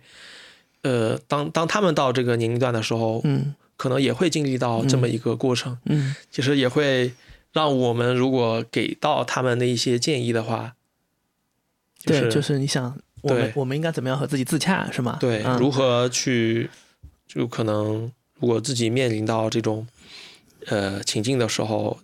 [0.84, 7.14] 呃，当当他们到这个年龄段的时候，嗯可能也会经历到这么一个过程，嗯其实也会
[7.52, 10.76] 让我们如果给到他们的一些建议的话，
[12.06, 15.18] 对，就是你想我们我们应该怎么样和自己自洽是吗？
[15.20, 16.70] 对，嗯如何去，
[17.28, 19.88] 就可能如果自己面临到这种
[20.68, 22.00] 呃情境的时候，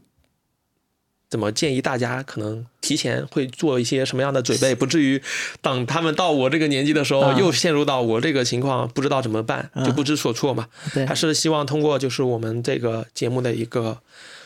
[1.30, 5.21] 怎么建议大家可能提前会做一些什么样的准备，不至于
[5.61, 10.67] 等他们到我这个年纪的时候，嗯又陷入到我这个情况，不知道怎么办，嗯就不知所措嘛。
[10.93, 11.05] 对。
[11.05, 13.99] 还是希望通过就是我们这个节目的一个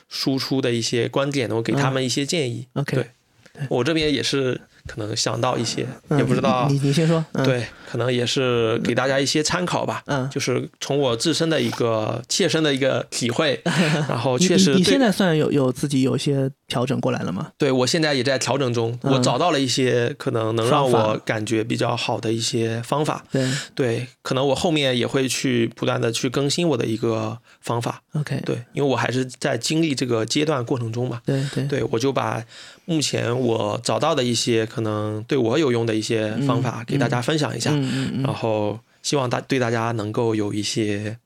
[0.10, 2.68] 输出的一些观点，能够给他们一些建议。
[2.74, 3.08] 嗯 OK 对，
[3.70, 7.24] 我这边也是可能想到一些，嗯也不知道你你你先说。
[7.34, 10.04] 嗯，对，可能也是给大家一些参考吧。
[10.06, 13.62] 嗯，就是从我自身的一个切身的一个体会，
[14.10, 17.52] 然后确实你你现在算有有自己有一些调整过来了吗？
[17.58, 23.24] 对我现在也在调整中，嗯我找到了一些可能能让我感觉比较好的一些方法。
[23.32, 28.02] 对对，可能我后面也会去不断的去更新我的一个方法。
[28.14, 31.22] ，OK，对，因为我还是在经历这个阶段过程中嘛。
[31.26, 32.44] 对对对，我就把
[32.92, 37.72] 目前我找到的一些可能对我有用的一些方法嗯给大家分享一下。
[37.72, 41.18] 嗯嗯嗯然后希望大对大家能够有一些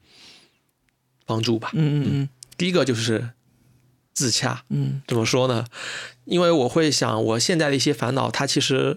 [1.26, 1.72] 帮助吧。
[1.74, 3.30] 嗯嗯第一个就是
[4.14, 5.66] 自洽，嗯怎么说呢？
[6.26, 8.96] 因为我会想，我现在的一些烦恼，它其实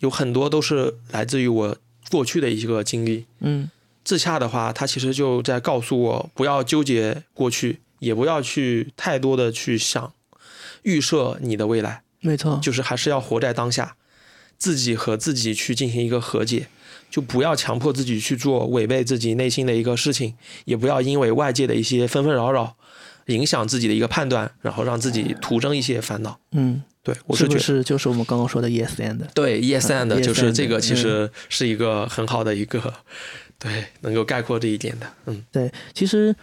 [0.00, 1.76] 有很多都是来自于我
[2.10, 3.26] 过去的一个经历。
[3.40, 3.70] 嗯
[4.02, 10.12] 自洽的话，它其实就在告诉我不要纠结过去，也不要去太多的去想
[10.82, 13.96] 预设你的未来，没错，就是还是要活在当下，
[14.58, 16.68] 自己和自己去进行一个和解，
[17.10, 22.76] 就不要强迫自己去做违背自己内心的一个事情，也不要因为外界的一些纷纷扰扰
[23.26, 26.38] 影响自己的一个判断，然后让自己徒增一些烦恼。
[26.50, 27.58] 嗯，对我觉得。
[27.58, 29.20] 是就是我们刚刚说的 yes and？
[29.34, 32.92] 对，yes 嗯 and 就是这个，其实是一个很好的一个，
[33.58, 36.34] 对，能够概括这一点的，嗯对，其实，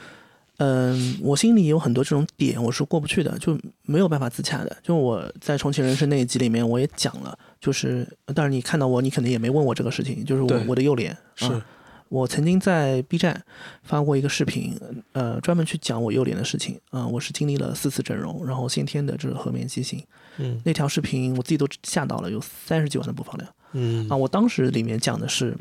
[0.59, 4.77] 嗯，我心里有很多这种点，我是过不去的，就没有办法自洽的。
[4.83, 11.45] 就我在重启人生那一集里面，我也讲了，就是，当然你看到我，你肯定也没问我这个事情，就是我我的右脸是。
[11.45, 11.65] 啊，
[12.09, 13.39] 我曾经在 B 站
[13.83, 14.75] 发过一个视频，
[15.11, 20.03] 呃，专门去讲我右脸的事情啊、我是经历了四次整容，然后先天的这个颌面畸形，
[20.37, 20.59] 嗯。
[20.65, 23.53] 那条视频我自己都吓到了，有三十几万的播放量。
[23.73, 24.09] 嗯。
[24.09, 25.55] 啊，我当时里面讲的是，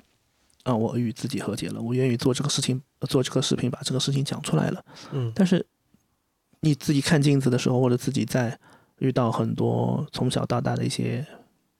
[0.62, 4.84] 啊，我与自己和解了，我愿意做这个事情，呃做这个视频，把这个事情讲出来了。
[5.12, 5.64] 嗯但是
[6.60, 8.58] 你自己看镜子的时候，或者自己在
[8.98, 11.24] 遇到很多从小到大的一些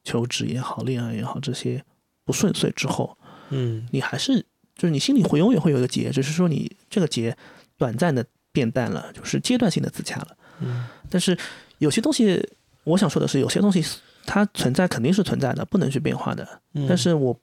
[0.04, 1.84] 求职也好、恋爱也好这些
[2.24, 3.18] 不顺遂之后，
[3.50, 4.44] 嗯你还是
[4.76, 7.36] 就是你心里会永远会有一个结，只是说你这个结
[7.76, 10.36] 短暂的变淡了，就是阶段性的自洽了。
[10.60, 11.36] 嗯但是
[11.78, 12.48] 有些东西，
[12.84, 13.84] 我想说的是，有些东西
[14.26, 16.60] 它存在肯定是存在的，不能去变化的。
[16.74, 17.38] 嗯，但是我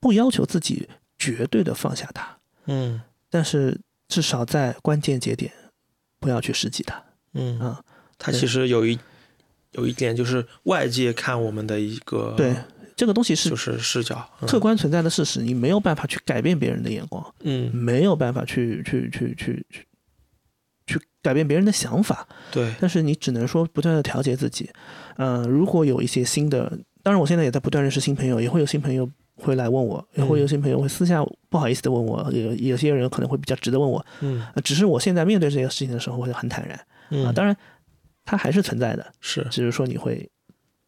[0.00, 3.00] 不要求自己绝对的放下它，嗯
[3.30, 5.52] 但是至少在关键节点
[6.20, 7.02] 不要去失去它。
[7.34, 7.80] 嗯啊，
[8.18, 8.98] 它其实有一
[9.72, 12.54] 有一点就是外界看我们的一个对，
[12.96, 19.86] 这个东西是就是视角，嗯客观存在的事实，你没有办法去改变别人的眼光，嗯没有办法去去去去去
[20.86, 24.70] 去改变别人的想法，对但是你只能说不断的调节自己。
[25.18, 34.44] 嗯、如果有一些新的，当然我现在也在不断认识新朋友，也会有新朋友会来问我，也会有些朋友会私下不好意思的问我，有有些人可能会比较直的问我，嗯。
[34.54, 37.56] 呃只是我现在面对这些事情的时候会很坦然啊，嗯当然
[38.24, 39.46] 它还是存在的，是。
[39.50, 40.28] 只是说你会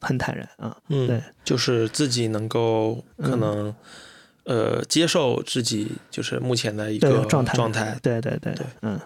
[0.01, 3.40] 很坦然啊，嗯对，就是自己能够可嗯。
[3.40, 3.74] 能
[4.44, 8.66] 呃接受自己就是目前的一个状态状态，对对对对。
[8.80, 8.99] 嗯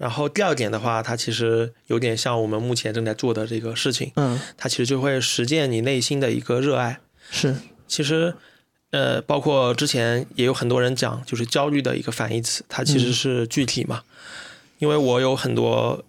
[0.00, 7.00] 然后第二点的话，它其实有点像我们目前正在做的这个事情，嗯它其实就会实践你内心的一个热爱。
[7.30, 7.54] 是
[7.86, 8.34] 其实，
[8.92, 14.02] 呃，包括之前也有很多人讲，就是焦虑的一个反义词，它其实嗯是具体嘛。
[14.78, 16.02] 因为我有很多，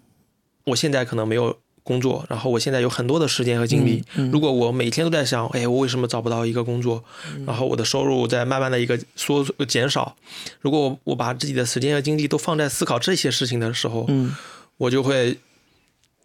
[0.64, 4.02] 我现在可能没有工作，然后我现在有很多的时间和精力。
[4.14, 7.02] 嗯嗯如果我每天都在想，哎，我为什么找不到一个工作？
[7.46, 10.16] 然后我的收入在慢慢的一个缩减少。
[10.60, 14.34] 如果我我把自己的时间和精力都放在思考这些事情的时候，嗯
[14.78, 15.38] 我就会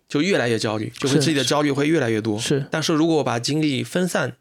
[0.08, 2.40] 就越来越焦虑，就会是自己的焦虑会越来越多。
[2.40, 4.36] 是但是如果我把精力分散，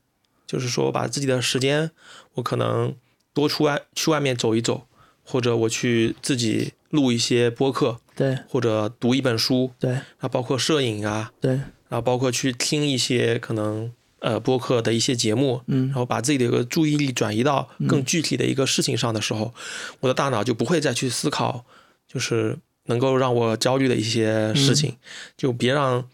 [0.47, 1.91] 就是说把自己的时间，
[2.35, 2.95] 我可能
[3.35, 4.87] 多出外去外面走一走，
[5.25, 8.37] 或者我去自己录一些播客，对。
[8.49, 9.93] 或者读一本书，对。
[9.93, 11.53] 然后包括摄影啊，对。
[11.53, 15.87] 然后包括去听一些可能呃播客的一些节目，嗯。
[15.87, 19.55] 然后把自己的一个注意力转移到更具体的一个事情上的时候，
[20.01, 21.65] 我的大脑就不会再去思考，
[22.09, 24.97] 就是能够让我焦虑的一些事情，
[25.37, 26.09] 就别让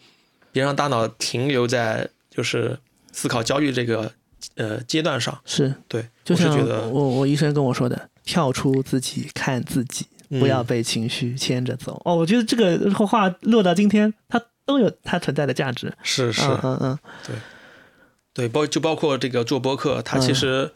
[0.51, 2.77] 别让大脑停留在就是
[3.11, 4.11] 思考焦虑这个
[4.55, 5.39] 呃阶段上。
[5.45, 10.05] 是，对，就像我是觉得我我医生跟我说的，跳出自己看自己，
[10.39, 12.01] 不要嗯被情绪牵着走。
[12.05, 15.93] 哦，我觉得这个话落到今天，它都有它存在的价值。
[16.03, 17.35] 是是，嗯嗯对，
[18.33, 20.35] 对，包就包括这个做播客，它其嗯。
[20.35, 20.71] 实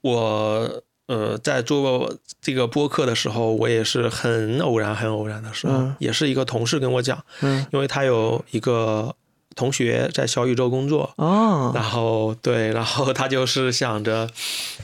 [0.00, 5.96] 我呃在做这个播客的时候，我也是很偶然很偶然的时候，嗯。
[5.98, 7.66] 也是一个同事跟我讲，嗯。
[7.72, 9.14] 因为他有一个
[9.54, 14.26] 同学在小宇宙工作，哦，然后对，然后他就是想着，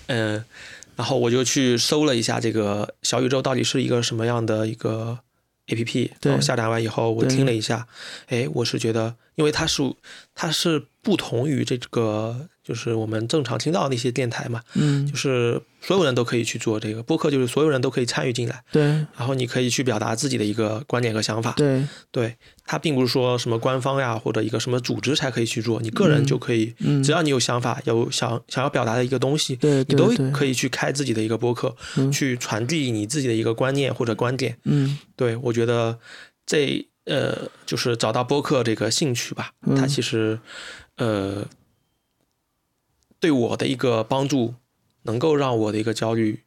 [0.09, 0.44] 嗯，
[0.99, 5.20] 然后我就去搜了一下这个小宇宙到底是一个什么样的一个
[5.69, 6.31] A P P，对。
[6.33, 7.87] 然后下载完以后我听了一下，
[8.27, 9.95] 哎，我是觉得，因为它是
[10.35, 15.07] 它是不同于这个就是我们正常听到的那些电台嘛，嗯。
[15.07, 18.82] 就，是所有人都可以去做这个播客，就是所有人都可以参与进来，对。
[19.16, 22.36] 然后你可以去表达自己的一个观点和想法，对，对，
[22.66, 32.12] 它并不是说什么官方呀或者一个什么组织才可以去做，你个人嗯就可以，嗯，只要你有想法，有想想要表达的一个东西，对你都可以去开自己的一个播客，嗯。
[32.12, 34.59] 去传递你自己的一个观念或者观点。
[34.65, 34.99] 嗯。
[35.16, 35.99] 对我觉得
[36.45, 39.77] 这呃就是找到播客这个兴趣吧，嗯。
[39.77, 40.39] 它其实
[40.97, 41.45] 呃
[43.20, 44.55] 对我的一个帮助，
[45.03, 46.43] 能够让我的一个焦虑。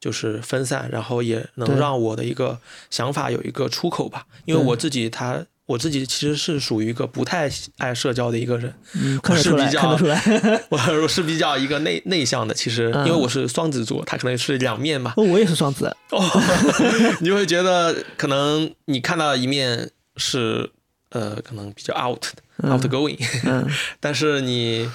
[0.00, 2.58] 就是分散，然后也能让我的一个
[2.90, 4.26] 想法有一个出口吧。
[4.44, 10.20] 因为我自己他我自己其实是属于一个不太爱社交的一个人，嗯，看得出来，是比较看得出来。
[10.68, 12.52] 我我是比较一个内内向的。
[12.52, 16.20] 其实嗯因为我是双子座，他可能是两面嘛，哦，我也是双子，哦
[17.20, 20.70] 你就会觉得可能你看到一面是
[21.12, 23.16] 呃可能比较 out 的嗯 outgoing，
[23.46, 23.66] 嗯
[24.00, 24.86] 但是你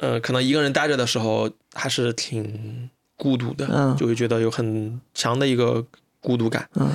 [0.00, 5.84] 呃可能一个人待着的时候还是挺孤独的，嗯就会觉得有很强的一个
[6.20, 6.68] 孤独感。
[6.74, 6.90] 嗯，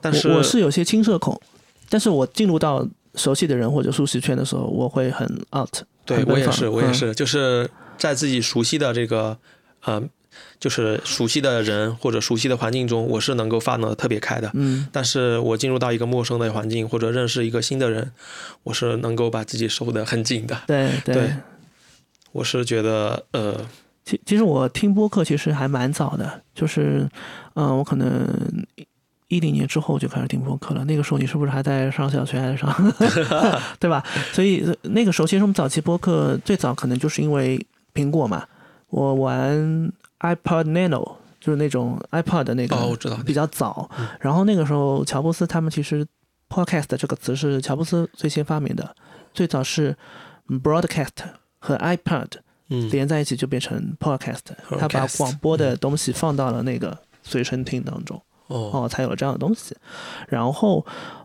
[0.00, 1.40] 但是我我是有些轻社恐，
[1.88, 5.82] 但是我进入到熟悉的人或者舒适圈的时候，我会很 out。
[6.04, 9.38] 对我也是，我也嗯是，就是在自己熟悉的这个
[9.84, 10.02] 呃，
[10.58, 14.50] 就是熟悉的人或者熟悉的环境中，我是能够放的特别开的。
[14.54, 18.10] 嗯但是我进入到一个陌生的环境或者认识一个新的人，
[18.64, 20.60] 我是能够把自己收的很紧的。
[20.66, 21.34] 对对对
[22.32, 23.54] 我是觉得呃，
[24.04, 27.08] 其其实我听播客其实还蛮早的，就是，
[27.54, 28.26] 嗯、我可能
[29.28, 30.84] 一零年之后就开始听播客了。
[30.84, 32.92] 那个时候你是不是还在上小学还是上，
[33.80, 34.04] 对吧？
[34.32, 37.64] 所以呃那个时候其实我们早期播客最早可能就是因为
[37.94, 38.44] 苹果嘛，
[38.88, 44.06] 我玩 iPod Nano 就是那种 iPod 的那个哦，我知道，比较早嗯。
[44.20, 46.06] 然后那个时候，乔布斯他们其实
[46.48, 48.94] podcast 这个词是乔布斯最先发明的，
[49.34, 49.96] 最早是
[50.48, 51.08] 嗯 broadcast
[51.62, 52.26] 和 iPad
[52.68, 54.40] 嗯，连在一起就变成 podcast，
[54.78, 59.76] 他把广播的东西放到了那个随身听当中，哦，哦，才有了这样的东西。
[60.28, 60.84] 然后，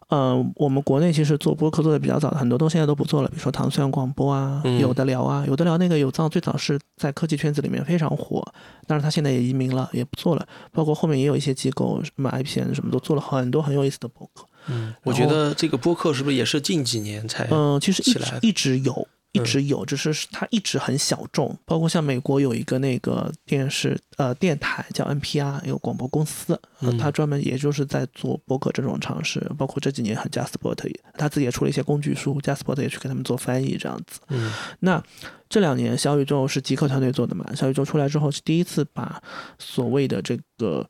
[0.09, 8.45] 嗯、我们国内其实做播客做的比较早的，很多东西现在都不做了，比如说糖蒜广播啊，嗯有的聊啊，有的聊那个有藏最早是在科技圈子里面非常火，
[8.85, 10.45] 但是他现在也移民了，也不做了。
[10.71, 14.45] 包括后面也有一些机构，什么 IPN 什么都做了很多很有意思的播客。
[14.69, 17.47] 嗯，我觉得这个播客是不是也是近几年才？
[17.51, 21.57] 嗯，其实一直一直有，一直有，只是它一直很小众。
[21.65, 26.59] 包括像美国有一个那个电视呃电台叫 NPR，一个广播公司，
[26.99, 29.39] 它专门也就是在做播客这种尝试。
[29.57, 34.19] 包括这几年很也，他自己也出了一些工具书，JustPort 也去给他们做翻译这样子。
[34.29, 35.03] 嗯那
[35.49, 37.45] 这两年小宇宙是极客团队做的嘛？
[37.55, 39.21] 小宇宙出来之后是第一次把
[39.59, 40.87] 所谓的这个。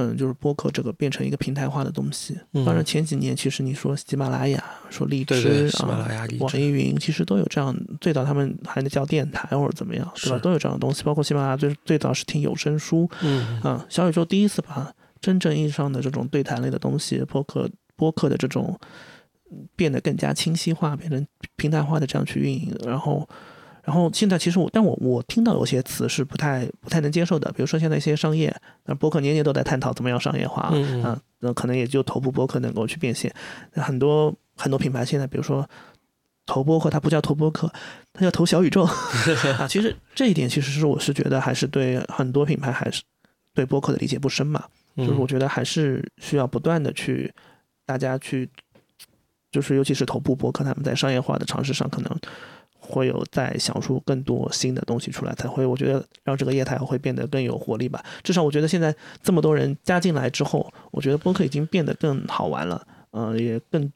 [0.00, 2.38] 嗯，就是播客这个变成一个平台化的东西。
[2.52, 10.38] 嗯当然前几年其实你说喜马拉雅、说荔枝对对，啊、喜马拉雅、荔枝，网易云其实都有这样，最早他们还能叫电台或者怎么样，对吧？
[10.38, 18.78] 都有这样的东西，包括喜马拉雅最最早是听有声书，嗯啊、小宇宙第一次把真正意义上的这种对谈类的东西，播客播客的这种
[19.50, 23.28] 嗯变得更加清晰化，变成平台化的这样去运营，然后。
[23.90, 28.54] 然后现在其实我，但我我听到有些词是不太不太能接受的，比如说现在一些商业，
[28.84, 33.34] 那博客年年都在探讨怎么样商业化，嗯那可能也就头部博客能够去变现。
[33.72, 35.68] 那很多很多品牌现在，比如说
[36.46, 37.68] 投播客，它不叫投播客，
[38.12, 38.84] 它叫投小宇宙
[39.58, 39.66] 啊。
[39.68, 43.02] 其实这一点其实是我是觉得还是对很多品牌还是
[43.52, 44.62] 对播客的理解不深嘛，
[44.96, 47.34] 就是我嗯觉得还是需要不断的去
[47.84, 48.48] 大家去，
[49.50, 52.20] 就是尤其是头部博客，他们在商业化的尝试上可能。
[52.90, 58.04] 会有再想出更多新的东西出来，才会我觉得让这个业态会变得更有活力吧。
[58.22, 63.90] 至少我觉得现在这么多人加进来之后，我觉得播客已经变得更好玩了，嗯、也更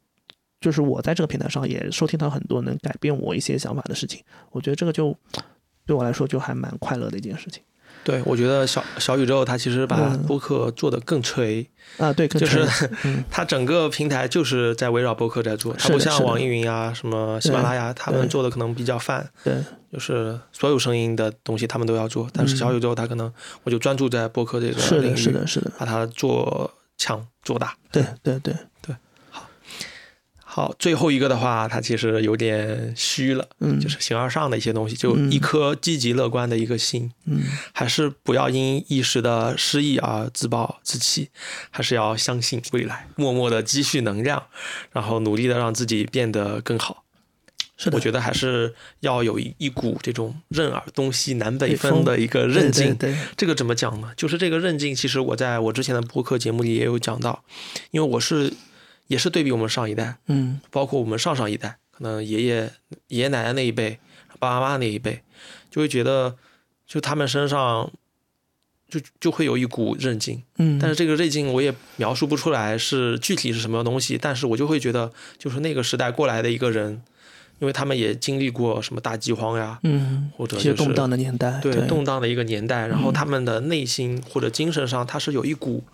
[0.60, 5.14] 就是我在这个平台上也收听到很多能改变我一些想法的事情，我觉得这个就
[5.84, 7.62] 对我来说就还蛮快乐的一件事情
[8.04, 11.66] 对，我觉得小小宇宙它其实把嗯播客做得更垂，
[11.96, 12.12] 啊。
[12.12, 12.64] 对，更就是
[13.04, 19.54] 嗯它整个平台就是在围绕播客在做，它是的是的不像网易云啊、什么喜马拉雅，他们做的可能比较泛，对
[19.92, 23.32] 就是所有声音的东西他们都要做，但是嗯小宇宙它可能
[23.62, 27.74] 我就专注在播客这个是的，领域，是的，是的，把它做强做大。
[27.90, 28.54] 对对对，
[30.54, 41.30] 好，最后一个的话，它其实有点虚了，嗯，就是形而上的一些东西，就嗯一颗积极乐观的一个心，嗯还是不要因一时的失意而自暴自弃，
[41.72, 44.44] 还是要相信未来，默默的积蓄能量，
[44.92, 47.02] 然后努力的让自己变得更好。
[47.76, 52.94] 是的，我觉得还是要有一一股这种任尔东西南北北风风的一个韧劲。
[52.94, 54.12] 对对对这个怎么讲呢？
[54.16, 57.42] 就是这个韧劲，其实我在我之前的播客节目里也有讲到，
[57.90, 58.52] 因为我是
[59.06, 60.60] 也是对比我们上一代，嗯。
[60.70, 62.70] 包括我们上上一代，可能爷爷
[63.08, 63.98] 爷爷奶奶那一辈、
[64.38, 65.22] 爸爸妈妈那一辈，
[65.70, 66.36] 就会觉得，
[66.86, 67.90] 就他们身上
[68.88, 77.02] 就就会有一股韧劲，嗯，但是这个韧劲我也描述不出来是具体是什么东西，但是我就会觉得，就是那个时代过来的一个人，
[77.58, 81.86] 因为他们也经历过什么大饥荒呀，嗯，或者就是一些动荡的年代，对对。
[81.86, 83.12] 动荡的一个年代，然后嗯。
[83.12, 85.84] 他们的内心或者精神上，他是有一股。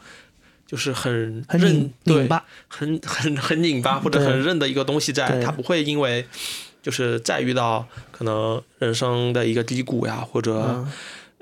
[0.71, 6.25] 就是很很韧拧对拧巴，很 很很拧巴或者很韧的一个东西在，对它不会因为
[6.81, 10.93] 就是再遇到可能人生的一个低谷呀，或者、嗯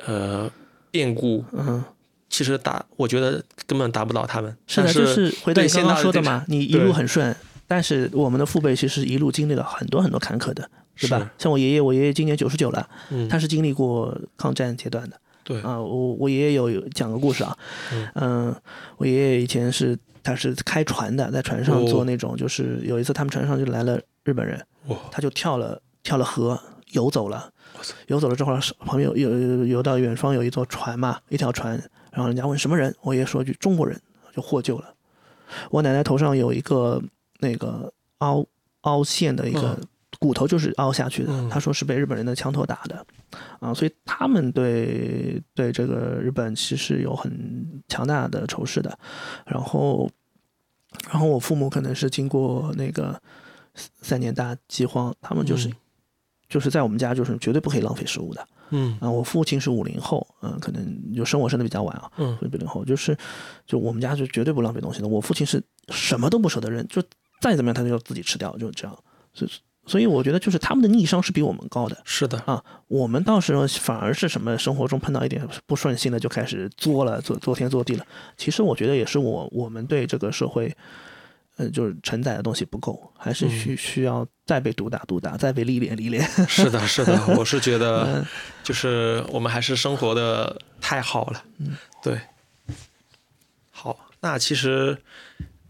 [0.06, 0.50] 呃
[0.90, 1.84] 变故，嗯，
[2.30, 4.56] 其实达我觉得根本达不到他们。
[4.66, 7.36] 是的，但就是回到对你刚刚说的嘛，你一路很顺，
[7.66, 10.62] 但是我们的父辈其实一路经历了很多很多坎坷的，
[10.96, 11.30] 对是吧？
[11.36, 15.20] 像我爷爷，我爷爷今年九十九了，嗯，他是经历过抗战阶段的。
[15.48, 17.56] 对，啊，我我爷爷有有讲个故事啊，
[17.90, 18.08] 嗯。
[18.16, 18.56] 嗯，
[18.98, 21.88] 我爷爷以前是他是开船的，在船上哦。
[21.88, 26.60] 做那种，就是有一次他们船上就来了日本人，哇，他就跳了跳了河
[26.90, 27.50] 游走了，
[28.08, 33.98] 游走了之后旁边有有有游到远方有一座船嘛，一条船，然后人家问什么人，我爷爷说句中国人，
[34.36, 34.92] 就获救了。
[35.70, 37.02] 我奶奶头上有一个
[37.38, 38.44] 那个凹
[38.82, 39.88] 凹陷的一个嗯
[40.18, 43.06] 骨头，就是凹下去的，嗯他说是被日本人的枪头打的，
[43.60, 48.98] 啊，所以他们对对这个日本其实有很强大的仇视的。
[49.46, 50.10] 然后，
[51.10, 53.20] 然后我父母可能是经过那个
[53.74, 55.74] 三年大饥荒，他们就是、嗯
[56.48, 58.48] 就是在我们家就是绝对不可以浪费食物的。
[58.70, 63.14] 嗯啊，我父亲是五零后，嗯、可能就生我生的比较晚啊，嗯所以八零后就是，
[63.66, 65.06] 就我们家是绝对不浪费东西的。
[65.06, 67.02] 我父亲是什么都不舍得扔，就
[67.42, 68.98] 再怎么样他就要自己吃掉，就这样。
[69.34, 69.50] 所以，
[69.88, 78.06] 所以我觉得就是他们的逆商是比我们高的是的，啊，我们到时候反而是什么生活中碰到一点不顺心的就开始作了，作作天作地了。
[78.36, 80.76] 其实我觉得也是我我们对这个社会。
[81.56, 86.22] 呃，就是承载的东西不够，还是需需要再被毒打毒打，再被历练历练。
[86.46, 88.24] 是的，是的，我是觉得 嗯
[88.62, 92.16] 就是我们还是生活的太好了，嗯，对。
[93.72, 94.96] 好，那其实，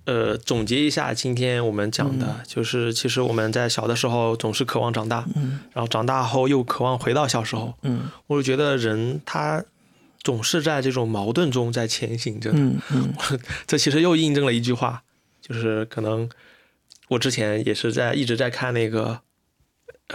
[0.09, 7.75] 呃，总结一下今天我们讲的，就是其实我们在小的时候总是渴望长大，嗯然后长大后又渴望回到小时候。
[7.83, 9.63] 嗯我就觉得人他
[10.23, 12.59] 总是在这种矛盾中在前行着的。
[12.59, 13.15] 嗯嗯
[13.69, 15.03] 这其实又印证了一句话，
[15.43, 16.27] 就是可能
[17.09, 19.21] 我之前也是在一直在看那个呃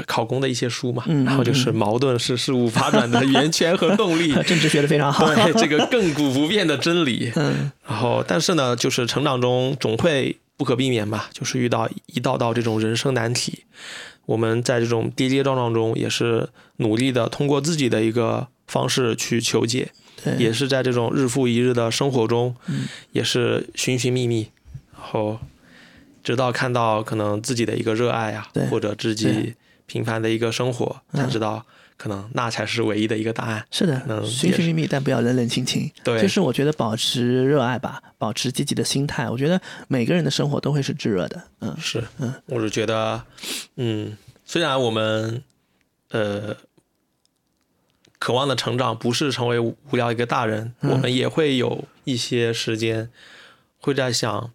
[0.08, 5.28] 考公的一些书嘛，嗯然后就是矛盾是事物发展的源泉和动力， 政治学的非常好。
[5.34, 7.32] 对这个亘古不变的真理。
[7.36, 7.72] 嗯。
[7.88, 13.66] 然后，但是呢，就是成长中总会不可避免吧，就是遇到一道道这种人生难题。
[14.26, 19.92] 我们在这种跌跌撞撞中，也是努力的通过自己的一个方式去求解，
[20.40, 22.86] 也是在这种日复一日的生活中，嗯。
[23.12, 24.50] 也是寻寻觅觅，
[24.94, 25.40] 然后
[26.24, 29.56] 直到看到可能自己的一个热爱啊，或者自己对
[29.94, 31.64] 平凡的一个生活，嗯才知道
[31.98, 33.64] 可能那才是唯一的一个答案。
[33.70, 35.88] 是的，嗯寻寻觅觅，但不要冷冷清清。
[36.04, 39.30] 对就是我觉得保持热爱吧，保持积极的心态。
[39.30, 41.44] 我觉得每个人的生活都会是炙热的。
[41.60, 43.24] 嗯是，嗯，我是觉得，
[43.76, 45.44] 嗯，虽然我们
[46.10, 46.58] 呃
[48.18, 53.12] 渴望的成长不是成为无聊一个大人，嗯我们也会有一些时间
[53.78, 54.52] 会在想，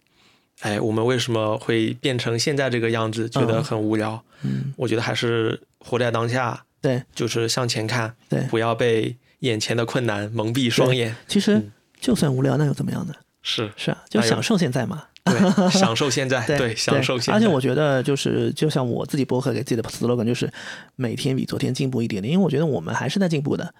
[0.63, 4.25] 哎，我们为什么会变成现在这个样子，觉得嗯很无聊？
[4.43, 8.43] 嗯，我觉得还是活在当下，对就是向前看，对。
[8.51, 11.15] 不要被眼前的困难蒙蔽双眼。
[11.27, 13.15] 其实嗯就算无聊，那又怎么样呢？
[13.43, 15.05] 是是啊，就享受现在嘛。
[15.25, 17.35] 对，享受现在， 对对，享受现在。
[17.35, 20.51] 而且我觉得就是，就像我自己博客给自己的 slogan 就是
[20.97, 23.75] 每天比昨天进步一点点，因为我觉得我们还是在进步的。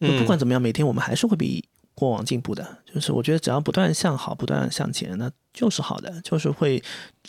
[0.00, 1.62] 就不管怎么样，每天我们还是会比
[1.94, 2.78] 过往进步的。
[2.92, 6.82] 就是我觉得只要不断向好，不断向前，那就是好的，就是会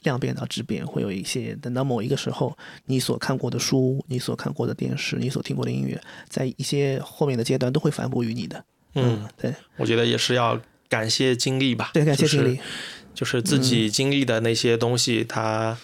[0.04, 2.56] 量变到质变，会有一些等到某一个时候，
[2.86, 8.64] 你所看过的书、你所看过的电视、你所听过的音乐，在一些后面的阶段都会反哺于你的。
[8.94, 11.92] 嗯，对我觉得也是要感谢经历吧。
[11.94, 12.60] 对，感谢经历。
[13.14, 15.78] 就是自己经历的那些东西，它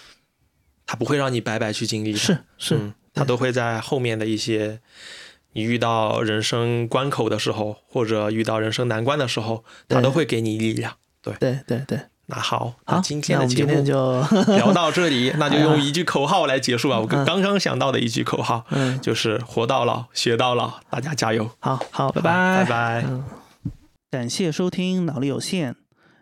[0.86, 4.82] 它不会让你白白去经历的，是是，嗯，它都会在后面的一些
[5.53, 10.94] 你遇到人生关口的时候，或者遇到人生难关的时候，他都会给你力量。
[11.22, 11.99] 对对对对。
[12.28, 14.22] 那好，那好，今天的节目就
[14.56, 16.98] 聊到这里， 那就用一句口号来结束吧。
[16.98, 21.49] 我刚刚刚想到的一句口号嗯，就是“活到老，学到老”，大家加油！
[21.60, 23.06] 好好，拜拜拜拜。
[23.10, 23.23] 嗯，
[24.10, 25.76] 感谢收听脑力有限。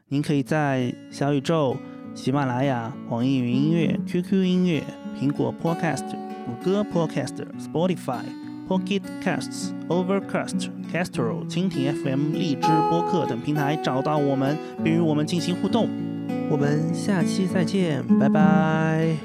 [0.07, 1.77] 您可以在小宇宙、
[2.15, 4.83] 喜马拉雅、网易云音乐、QQ 音乐、
[5.15, 6.09] 苹果 Podcast、
[6.45, 8.23] 谷歌 Podcast、Spotify、
[8.69, 15.89] Pocket Casts、Overcast、Castro、蜻蜓 FM、荔枝播客等平台找到我们，并与我们进行互动。
[16.51, 19.15] 我们下期再见，拜拜。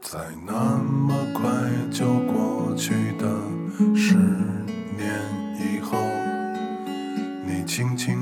[0.00, 1.50] 在那么快
[1.90, 3.28] 就过去的
[3.94, 4.14] 十
[4.96, 5.20] 年
[5.60, 5.98] 以后，
[7.44, 8.15] 你轻轻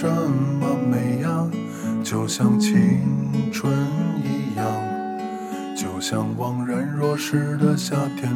[0.00, 1.46] 这么美呀，
[2.02, 3.70] 就像青春
[4.24, 4.66] 一样，
[5.76, 8.34] 就像往然若失的夏天。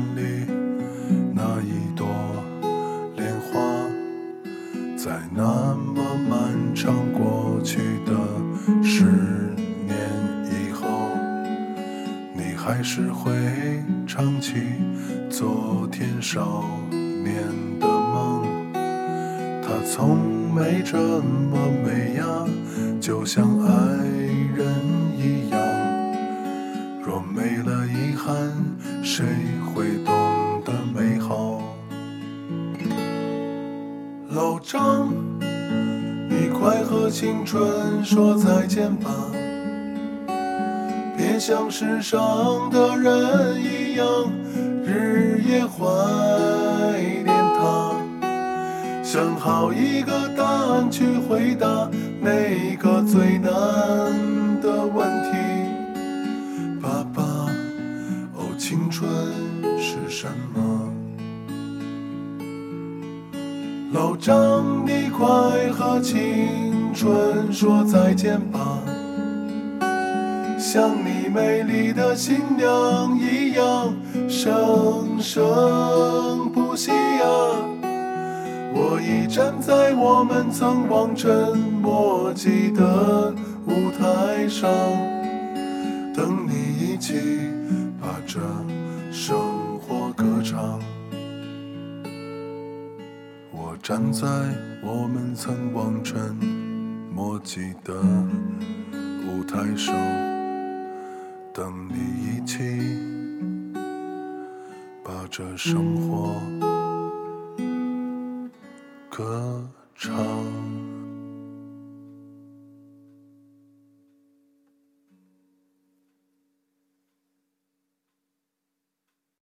[38.74, 39.30] 肩膀。
[41.16, 44.04] 别像世上的人一样，
[44.84, 45.84] 日夜怀
[47.22, 47.26] 念
[47.56, 47.94] 他。
[49.04, 51.88] 想好一个答案去回答
[52.20, 53.00] 那个
[68.24, 68.80] 肩膀。
[70.58, 73.94] 像你美丽的新娘一样，
[74.30, 77.26] 生生不息呀！
[78.72, 83.34] 我已站在我们曾望尘莫及的
[83.66, 84.70] 舞台上，
[86.14, 87.20] 等你一起
[88.00, 88.40] 把这
[89.12, 89.36] 生
[89.78, 90.80] 活歌唱。
[93.52, 94.26] 我站在
[94.82, 96.34] 我们曾望尘
[97.26, 97.94] 我记得
[99.26, 99.94] 舞台上。
[101.54, 102.58] 等你一起
[105.04, 106.34] 把这生活
[109.08, 109.64] 歌
[109.94, 110.83] 唱。